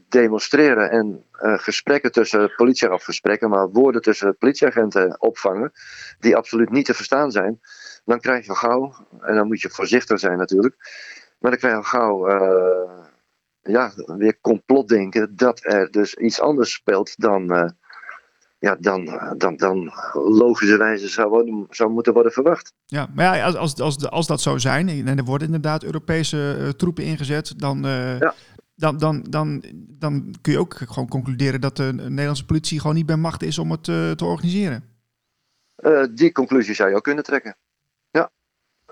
demonstreren 0.09 0.91
en 0.91 1.23
gesprekken 1.41 2.11
tussen 2.11 2.53
politieafgesprekken, 2.55 3.49
maar 3.49 3.69
woorden 3.69 4.01
tussen 4.01 4.37
politieagenten 4.37 5.21
opvangen, 5.21 5.71
die 6.19 6.35
absoluut 6.35 6.69
niet 6.69 6.85
te 6.85 6.93
verstaan 6.93 7.31
zijn, 7.31 7.59
dan 8.09 8.19
krijg 8.19 8.43
je 8.43 8.49
al 8.49 8.55
gauw, 8.55 8.93
en 9.21 9.35
dan 9.35 9.47
moet 9.47 9.61
je 9.61 9.69
voorzichtig 9.69 10.19
zijn 10.19 10.37
natuurlijk, 10.37 10.75
maar 11.39 11.51
dan 11.51 11.59
krijg 11.59 11.73
je 11.73 11.79
al 11.79 11.99
gauw 11.99 12.27
eh, 12.27 13.05
ja, 13.61 13.91
weer 14.05 14.39
complotdenken 14.41 15.35
dat 15.35 15.59
er 15.63 15.91
dus 15.91 16.13
iets 16.13 16.41
anders 16.41 16.71
speelt 16.73 17.19
dan, 17.19 17.51
eh, 17.51 17.69
ja, 18.59 18.75
dan, 18.79 19.19
dan, 19.37 19.55
dan 19.55 19.91
logischerwijze 20.13 21.07
zou, 21.07 21.29
worden- 21.29 21.67
zou 21.69 21.89
moeten 21.89 22.13
worden 22.13 22.31
verwacht. 22.31 22.73
Ja, 22.85 23.07
maar 23.13 23.37
ja, 23.37 23.45
als, 23.45 23.55
als, 23.55 23.79
als, 23.79 24.09
als 24.09 24.27
dat 24.27 24.41
zou 24.41 24.59
zijn, 24.59 25.07
en 25.07 25.17
er 25.17 25.23
worden 25.23 25.47
inderdaad 25.47 25.83
Europese 25.83 26.57
eh, 26.59 26.69
troepen 26.69 27.03
ingezet, 27.03 27.59
dan, 27.59 27.81
Ja. 27.83 28.33
dan, 28.75 28.97
dan, 28.97 29.25
dan, 29.29 29.63
dan 29.75 30.35
kun 30.41 30.53
je 30.53 30.59
ook 30.59 30.73
gewoon 30.73 31.07
concluderen 31.07 31.61
dat 31.61 31.75
de 31.77 31.93
Nederlandse 31.93 32.45
politie 32.45 32.79
gewoon 32.79 32.95
niet 32.95 33.05
bij 33.05 33.15
macht 33.15 33.43
is 33.43 33.57
om 33.57 33.71
het 33.71 33.83
te 33.83 34.25
organiseren. 34.25 34.83
Die 36.11 36.31
conclusie 36.31 36.73
zou 36.75 36.89
je 36.89 36.95
ook 36.95 37.03
kunnen 37.03 37.23
trekken. 37.23 37.55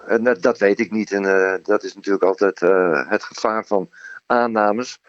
Ja, 0.08 0.14
en 0.14 0.24
dat, 0.24 0.42
dat 0.42 0.58
weet 0.58 0.80
ik 0.80 0.92
niet. 0.92 1.12
En 1.12 1.26
eh, 1.26 1.64
dat 1.64 1.84
is 1.84 1.96
natuurlijk 1.96 2.24
altijd 2.24 2.62
eh, 2.62 3.10
het 3.10 3.24
gevaar 3.24 3.66
van 3.66 3.90
aannames, 4.26 5.02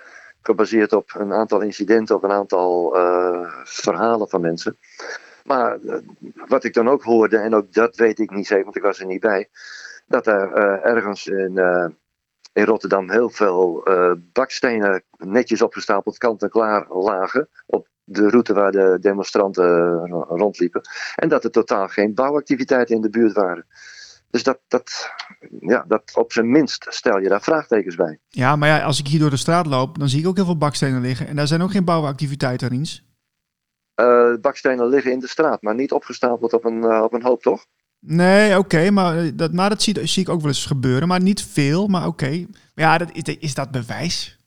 gebaseerd 0.42 0.92
op 0.92 1.14
een 1.14 1.32
aantal 1.32 1.60
incidenten, 1.60 2.16
op 2.16 2.22
een 2.22 2.32
aantal 2.32 2.96
eh, 2.96 3.50
verhalen 3.64 4.28
van 4.28 4.40
mensen. 4.40 4.78
Maar 5.44 5.78
eh, 5.80 5.98
wat 6.46 6.64
ik 6.64 6.74
dan 6.74 6.88
ook 6.88 7.02
hoorde, 7.02 7.38
en 7.38 7.54
ook 7.54 7.72
dat 7.72 7.96
weet 7.96 8.18
ik 8.18 8.30
niet 8.30 8.46
zeker, 8.46 8.64
want 8.64 8.76
ik 8.76 8.82
was 8.82 9.00
er 9.00 9.06
niet 9.06 9.20
bij, 9.20 9.48
dat 10.06 10.26
er 10.26 10.52
eh, 10.52 10.90
ergens 10.90 11.26
in, 11.26 11.58
eh, 11.58 11.86
in 12.52 12.64
Rotterdam 12.64 13.10
heel 13.10 13.30
veel 13.30 13.84
eh, 13.84 14.12
bakstenen 14.32 15.04
netjes 15.16 15.62
opgestapeld 15.62 16.18
kant 16.18 16.42
en 16.42 16.50
klaar 16.50 16.86
lagen. 16.88 17.48
Op 17.66 17.88
de 18.04 18.28
route 18.28 18.54
waar 18.54 18.72
de 18.72 18.98
demonstranten 19.00 19.64
eh, 20.04 20.22
rondliepen. 20.28 20.80
En 21.16 21.28
dat 21.28 21.44
er 21.44 21.50
totaal 21.50 21.88
geen 21.88 22.14
bouwactiviteiten 22.14 22.94
in 22.94 23.02
de 23.02 23.10
buurt 23.10 23.32
waren. 23.32 23.66
Dus 24.30 24.42
dat, 24.42 24.58
dat, 24.68 25.10
ja, 25.60 25.84
dat 25.88 26.02
op 26.14 26.32
zijn 26.32 26.50
minst 26.50 26.86
stel 26.88 27.18
je 27.18 27.28
daar 27.28 27.42
vraagtekens 27.42 27.96
bij. 27.96 28.18
Ja, 28.28 28.56
maar 28.56 28.68
ja, 28.68 28.82
als 28.82 28.98
ik 28.98 29.06
hier 29.06 29.20
door 29.20 29.30
de 29.30 29.36
straat 29.36 29.66
loop, 29.66 29.98
dan 29.98 30.08
zie 30.08 30.20
ik 30.20 30.26
ook 30.26 30.36
heel 30.36 30.44
veel 30.44 30.58
bakstenen 30.58 31.00
liggen. 31.00 31.26
En 31.26 31.36
daar 31.36 31.46
zijn 31.46 31.62
ook 31.62 31.70
geen 31.70 31.84
bouwactiviteiten, 31.84 32.68
Riens. 32.68 33.06
Eh, 33.94 34.34
bakstenen 34.40 34.88
liggen 34.88 35.12
in 35.12 35.18
de 35.18 35.28
straat, 35.28 35.62
maar 35.62 35.74
niet 35.74 35.92
opgestapeld 35.92 36.52
op 36.52 36.64
een, 36.64 36.84
eh, 36.84 37.02
op 37.02 37.12
een 37.12 37.22
hoop, 37.22 37.42
toch? 37.42 37.66
Nee, 38.00 38.58
oké, 38.58 38.90
maar, 38.90 39.18
eh, 39.18 39.30
dat, 39.34 39.52
maar 39.52 39.68
dat 39.68 39.82
zie, 39.82 40.06
zie 40.06 40.22
ik 40.22 40.28
ook 40.28 40.40
wel 40.40 40.48
eens 40.48 40.66
gebeuren. 40.66 41.08
Maar 41.08 41.20
niet 41.20 41.42
veel, 41.42 41.86
maar 41.86 42.06
oké. 42.06 42.46
Maar 42.74 42.84
ja, 42.84 42.98
dat, 42.98 43.08
is, 43.12 43.38
is 43.38 43.54
dat 43.54 43.70
bewijs? 43.70 44.38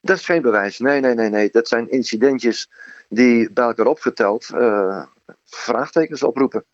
Dat 0.00 0.16
is 0.16 0.24
geen 0.24 0.42
bewijs. 0.42 0.78
Nee, 0.78 1.00
nee, 1.00 1.14
nee, 1.14 1.28
nee. 1.28 1.48
Dat 1.52 1.68
zijn 1.68 1.90
incidentjes 1.90 2.70
die 3.08 3.52
bij 3.52 3.64
elkaar 3.64 3.86
opgeteld 3.86 4.50
eh, 4.50 5.02
vraagtekens 5.44 6.22
oproepen. 6.22 6.64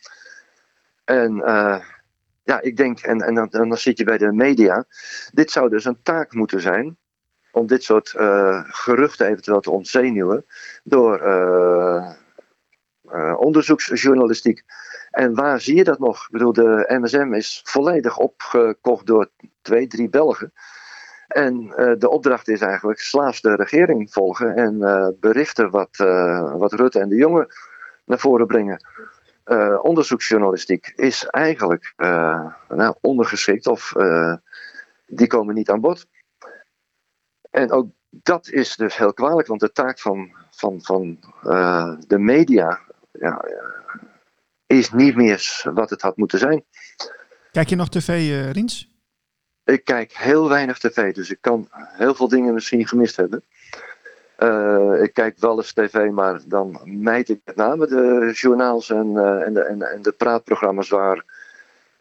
En 1.04 1.42
eh, 1.42 1.84
ja, 2.46 2.60
ik 2.60 2.76
denk, 2.76 3.00
en, 3.00 3.20
en, 3.20 3.34
dan, 3.34 3.48
dan 3.50 3.76
zit 3.76 3.98
je 3.98 4.04
bij 4.04 4.18
de 4.18 4.32
media. 4.32 4.84
Dit 5.32 5.50
zou 5.50 5.68
dus 5.68 5.84
een 5.84 6.02
taak 6.02 6.32
moeten 6.32 6.60
zijn 6.60 6.96
om 7.52 7.66
dit 7.66 7.82
soort 7.82 8.14
eh, 8.14 8.64
geruchten 8.66 9.26
eventueel 9.26 9.60
te 9.60 9.70
ontzenuwen 9.70 10.46
door 10.84 11.18
eh, 11.18 12.12
eh, 13.08 13.34
onderzoeksjournalistiek. 13.38 14.62
En 15.10 15.34
waar 15.34 15.60
zie 15.60 15.76
je 15.76 15.84
dat 15.84 15.98
nog? 15.98 16.24
Ik 16.24 16.30
bedoel, 16.30 16.52
de 16.52 16.84
MSM 17.00 17.32
is 17.32 17.60
volledig 17.64 18.18
opgekocht 18.18 19.06
door 19.06 19.30
twee, 19.62 19.86
drie 19.86 20.08
Belgen. 20.08 20.52
En 21.26 21.56
de 21.98 22.08
opdracht 22.08 22.48
is 22.48 22.60
eigenlijk 22.60 23.00
slaafs 23.00 23.40
de 23.40 23.54
regering 23.54 24.12
volgen 24.12 24.54
en 24.56 24.78
berichten 25.20 25.70
wat, 25.70 25.96
wat 26.58 26.72
Rutte 26.72 27.00
en 27.00 27.08
de 27.08 27.16
jongen 27.16 27.46
naar 28.04 28.18
voren 28.18 28.46
brengen. 28.46 28.84
Eh, 29.46 29.78
onderzoeksjournalistiek 29.82 30.92
is 30.96 31.24
eigenlijk 31.24 31.92
eh, 31.96 32.46
nou, 32.68 32.94
ondergeschikt 33.00 33.66
of 33.66 33.96
eh, 33.96 34.34
die 35.06 35.26
komen 35.26 35.54
niet 35.54 35.70
aan 35.70 35.80
bod. 35.80 36.06
En 37.50 37.70
ook 37.72 37.86
dat 38.10 38.48
is 38.48 38.76
dus 38.76 38.96
heel 38.96 39.12
kwalijk, 39.12 39.48
want 39.48 39.60
de 39.60 39.72
taak 39.72 39.98
van, 39.98 40.36
van, 40.50 40.82
van 40.82 41.18
de 42.06 42.18
media 42.18 42.80
ja, 43.12 43.44
is 44.66 44.92
niet 44.92 45.16
meer 45.16 45.62
wat 45.74 45.90
het 45.90 46.02
had 46.02 46.16
moeten 46.16 46.38
zijn. 46.38 46.64
Kijk 47.50 47.68
je 47.68 47.76
nog 47.76 47.88
tv, 47.88 48.08
Riens? 48.52 48.90
Ik 49.64 49.84
kijk 49.84 50.16
heel 50.16 50.48
weinig 50.48 50.78
tv, 50.78 51.14
dus 51.14 51.30
ik 51.30 51.40
kan 51.40 51.68
heel 51.72 52.14
veel 52.14 52.28
dingen 52.28 52.54
misschien 52.54 52.88
gemist 52.88 53.16
hebben. 53.16 53.44
Eh, 54.36 55.02
ik 55.02 55.12
kijk 55.12 55.38
wel 55.38 55.56
eens 55.56 55.72
tv, 55.72 56.10
maar 56.10 56.40
dan 56.46 56.80
mijt 56.84 57.28
ik 57.28 57.40
met 57.44 57.56
name 57.56 57.86
de 57.86 58.30
journaals 58.34 58.90
en, 58.90 59.16
eh, 59.16 59.46
en, 59.46 59.54
de, 59.54 59.62
en, 59.62 60.02
de 60.02 60.12
praatprogramma's 60.12 60.88
waar 60.88 61.24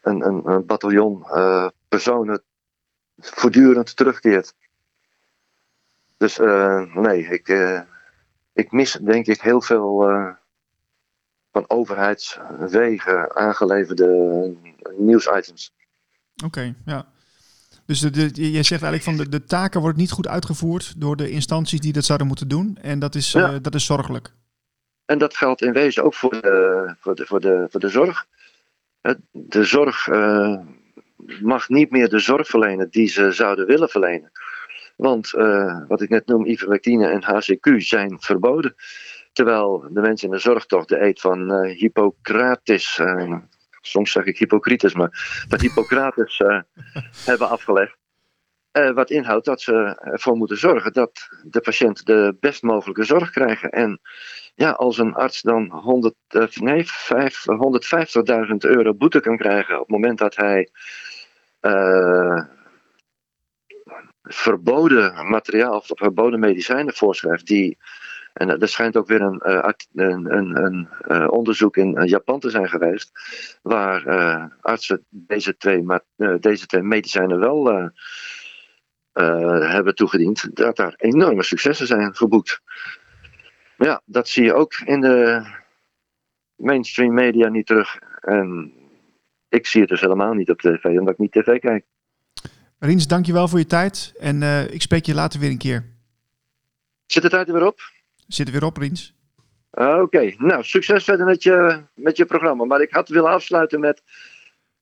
een, 0.02 0.26
een, 0.26 0.50
een 0.50 0.66
bataljon 0.66 1.26
eh, 1.30 1.68
personen 1.88 2.42
voortdurend 3.18 3.96
terugkeert. 3.96 4.54
Dus 6.18 6.38
nee, 6.94 7.28
ik, 7.28 7.48
ik 8.54 8.72
mis 8.72 8.92
denk 8.92 9.26
ik 9.28 9.42
heel 9.42 9.62
veel 9.62 10.00
van 11.52 11.66
overheidswegen 11.68 13.36
aangeleverde 13.36 14.54
nieuwsitems. 14.98 15.74
Oké, 16.46 16.76
ja. 16.86 17.06
Dus 17.86 18.00
de, 18.00 18.10
de, 18.10 18.52
je 18.52 18.64
zegt 18.64 18.84
eigenlijk 18.84 19.04
van 19.04 19.18
de, 19.18 19.30
de 19.30 19.44
taken 19.46 19.82
worden 19.82 20.00
niet 20.00 20.12
goed 20.12 20.28
uitgevoerd 20.28 20.94
door 20.98 21.16
de 21.16 21.30
instanties 21.30 21.80
die 21.80 21.94
dat 21.94 22.06
zouden 22.06 22.28
moeten 22.28 22.48
doen. 22.48 22.78
En 22.82 23.00
dat 23.00 23.16
is, 23.16 23.32
Ja. 23.32 23.52
eh, 23.52 23.56
dat 23.62 23.76
is 23.76 23.86
zorgelijk. 23.86 24.34
En 25.06 25.18
dat 25.18 25.36
geldt 25.38 25.62
in 25.62 25.74
wezen 25.74 26.04
ook 26.04 26.14
voor 26.14 26.42
de, 26.42 26.96
voor 27.00 27.16
de, 27.16 27.26
voor 27.26 27.40
de, 27.40 27.68
voor 27.70 27.80
de 27.80 27.90
zorg. 27.90 28.26
De 29.32 29.64
zorg 29.64 30.08
eh, 30.08 30.58
mag 31.42 31.70
niet 31.70 31.92
meer 31.92 32.10
de 32.10 32.20
zorg 32.20 32.48
verlenen 32.48 32.90
die 32.90 33.08
ze 33.08 33.32
zouden 33.32 33.66
willen 33.66 33.90
verlenen. 33.90 34.32
Want 34.96 35.34
eh, 35.34 35.82
wat 35.88 36.02
ik 36.02 36.10
net 36.10 36.26
noem, 36.28 36.46
ivermectine 36.46 37.08
en 37.08 37.24
HCQ 37.24 37.82
zijn 37.82 38.16
verboden. 38.22 38.76
Terwijl 39.34 39.88
de 39.92 40.02
mensen 40.02 40.28
in 40.28 40.34
de 40.34 40.40
zorg 40.42 40.66
toch 40.66 40.86
de 40.86 41.02
eet 41.02 41.22
van 41.22 41.52
eh, 41.52 41.78
Hippocrates, 41.80 43.00
soms 43.88 44.12
zeg 44.12 44.26
ik 44.26 44.38
Hippocrates, 44.38 44.94
maar 44.94 45.10
van 45.48 45.60
Hippocrates 45.60 46.42
hebben 47.26 47.50
afgelegd. 47.50 47.98
Eh, 48.76 48.92
wat 48.92 49.10
inhoudt 49.10 49.46
dat 49.46 49.62
ze 49.62 49.98
ervoor 50.02 50.36
moeten 50.36 50.58
zorgen 50.58 50.94
dat 50.94 51.28
de 51.44 51.62
patiënt 51.62 52.06
de 52.06 52.36
best 52.40 52.64
mogelijke 52.64 53.04
zorg 53.04 53.30
krijgen. 53.30 53.70
En 53.70 54.00
ja, 54.56 54.72
als 54.72 54.98
een 54.98 55.14
arts 55.14 55.42
dan 55.42 55.72
100, 55.72 56.16
eh, 56.28 56.48
nee, 56.48 56.84
vijf- 56.86 57.46
150.000 57.46 58.64
euro 58.64 58.94
boete 58.94 59.20
kan 59.20 59.38
krijgen 59.38 59.74
op 59.74 59.80
het 59.80 59.90
moment 59.90 60.18
dat 60.18 60.36
hij 60.36 60.70
eh, 61.60 62.44
verboden 64.24 65.30
materiaal 65.30 65.76
of 65.76 65.86
verboden 65.88 66.40
medicijnen 66.40 66.94
voorschrijft, 66.94 67.48
die, 67.48 67.78
en 68.36 68.60
er 68.60 68.68
schijnt 68.68 68.98
ook 68.98 69.08
weer 69.08 69.22
een, 69.22 69.40
eh, 69.40 69.70
een, 69.94 70.38
een, 70.38 70.64
een 70.64 70.88
eh, 71.02 71.28
onderzoek 71.32 71.78
in 71.78 71.98
eh, 71.98 72.08
Japan 72.08 72.40
te 72.40 72.50
zijn 72.50 72.70
geweest, 72.70 73.12
waar 73.62 74.06
eh, 74.06 74.46
artsen 74.62 75.06
deze 75.10 75.58
twee, 75.58 75.82
ma- 75.82 76.04
eh, 76.16 76.34
deze 76.40 76.66
twee 76.66 76.82
medicijnen 76.82 77.40
wel 77.40 77.72
eh, 77.72 77.88
eh, 79.12 79.72
hebben 79.72 79.96
toegediend, 79.96 80.56
dat 80.56 80.76
daar 80.76 80.94
enorme 80.98 81.44
successen 81.44 81.88
zijn 81.88 82.16
geboekt. 82.16 82.62
Maar 83.78 83.88
ja, 83.88 84.02
dat 84.06 84.28
zie 84.28 84.44
je 84.44 84.54
ook 84.54 84.74
in 84.86 85.02
de 85.02 85.46
mainstream 86.56 87.14
media 87.14 87.50
niet 87.50 87.66
terug. 87.66 88.00
En 88.22 88.74
ik 89.50 89.68
zie 89.68 89.82
het 89.82 89.90
dus 89.90 90.02
helemaal 90.02 90.34
niet 90.34 90.50
op 90.50 90.60
tv, 90.60 90.84
omdat 90.84 91.14
ik 91.14 91.20
niet 91.20 91.32
tv 91.32 91.60
kijk. 91.60 91.86
Riens, 92.80 93.08
dankjewel 93.08 93.48
voor 93.48 93.60
je 93.60 93.66
tijd. 93.66 94.14
En 94.20 94.44
eh, 94.44 94.74
ik 94.74 94.82
spreek 94.82 95.06
je 95.06 95.14
later 95.14 95.40
weer 95.40 95.50
een 95.50 95.58
keer. 95.58 95.86
Zit 97.06 97.22
de 97.24 97.30
tijd 97.30 97.48
er 97.48 97.54
weer 97.54 97.66
op? 97.66 97.94
Zit 98.28 98.48
er 98.48 98.54
weer 98.54 98.64
op, 98.64 98.78
Riens. 98.78 99.14
Ah, 99.72 100.02
Oké, 100.02 100.34
nou, 100.38 100.64
succes 100.64 101.04
verder 101.04 101.26
met 101.26 101.44
je, 101.44 101.82
met 101.96 102.18
je 102.18 102.26
programma. 102.26 102.64
Maar 102.66 102.82
ik 102.82 102.92
had 102.92 103.10
willen 103.10 103.30
afsluiten 103.32 103.80
met 103.80 104.04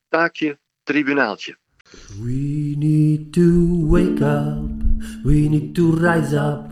taakje 0.10 0.58
tribunaaltje. 0.84 1.58
We 2.22 2.74
need 2.78 3.34
to 3.34 3.88
wake 3.88 4.24
up. 4.24 4.70
We 5.24 5.48
need 5.50 5.76
to 5.76 5.91
rise 5.91 6.36
up. 6.36 6.72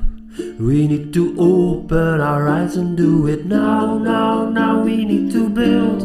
We 0.58 0.88
need 0.88 1.14
to 1.14 1.34
open 1.38 2.22
our 2.22 2.48
eyes 2.48 2.78
and 2.78 2.98
do 2.98 3.28
it 3.28 3.46
now, 3.46 4.02
now, 4.02 4.50
now. 4.50 4.84
We 4.84 5.04
need 5.06 5.32
to 5.32 5.50
build 5.50 6.02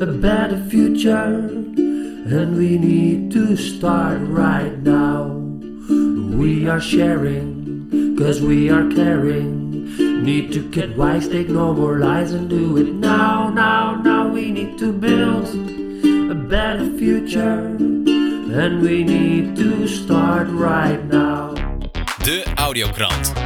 a 0.00 0.06
better 0.06 0.58
future. 0.68 1.64
And 2.28 2.56
we 2.56 2.78
need 2.78 3.30
to 3.32 3.56
start 3.56 4.18
right 4.28 4.82
now. 4.82 5.30
We 6.38 6.68
are 6.68 6.80
sharing, 6.80 8.16
cause 8.18 8.40
we 8.40 8.68
are 8.68 8.88
caring. 8.88 9.65
Need 10.22 10.52
to 10.52 10.68
get 10.70 10.96
wise, 10.96 11.28
take 11.28 11.48
no 11.48 11.72
more 11.72 11.98
lies 11.98 12.32
and 12.32 12.48
do 12.48 12.76
it 12.78 12.92
now, 12.94 13.48
now, 13.50 13.94
now. 13.94 14.28
We 14.28 14.50
need 14.50 14.78
to 14.78 14.92
build 14.92 15.46
a 16.30 16.34
better 16.34 16.86
future. 16.98 17.76
And 18.58 18.82
we 18.82 19.04
need 19.04 19.56
to 19.56 19.86
start 19.86 20.48
right 20.48 21.04
now. 21.04 21.54
De 22.24 22.42
Audiokrant. 22.56 23.45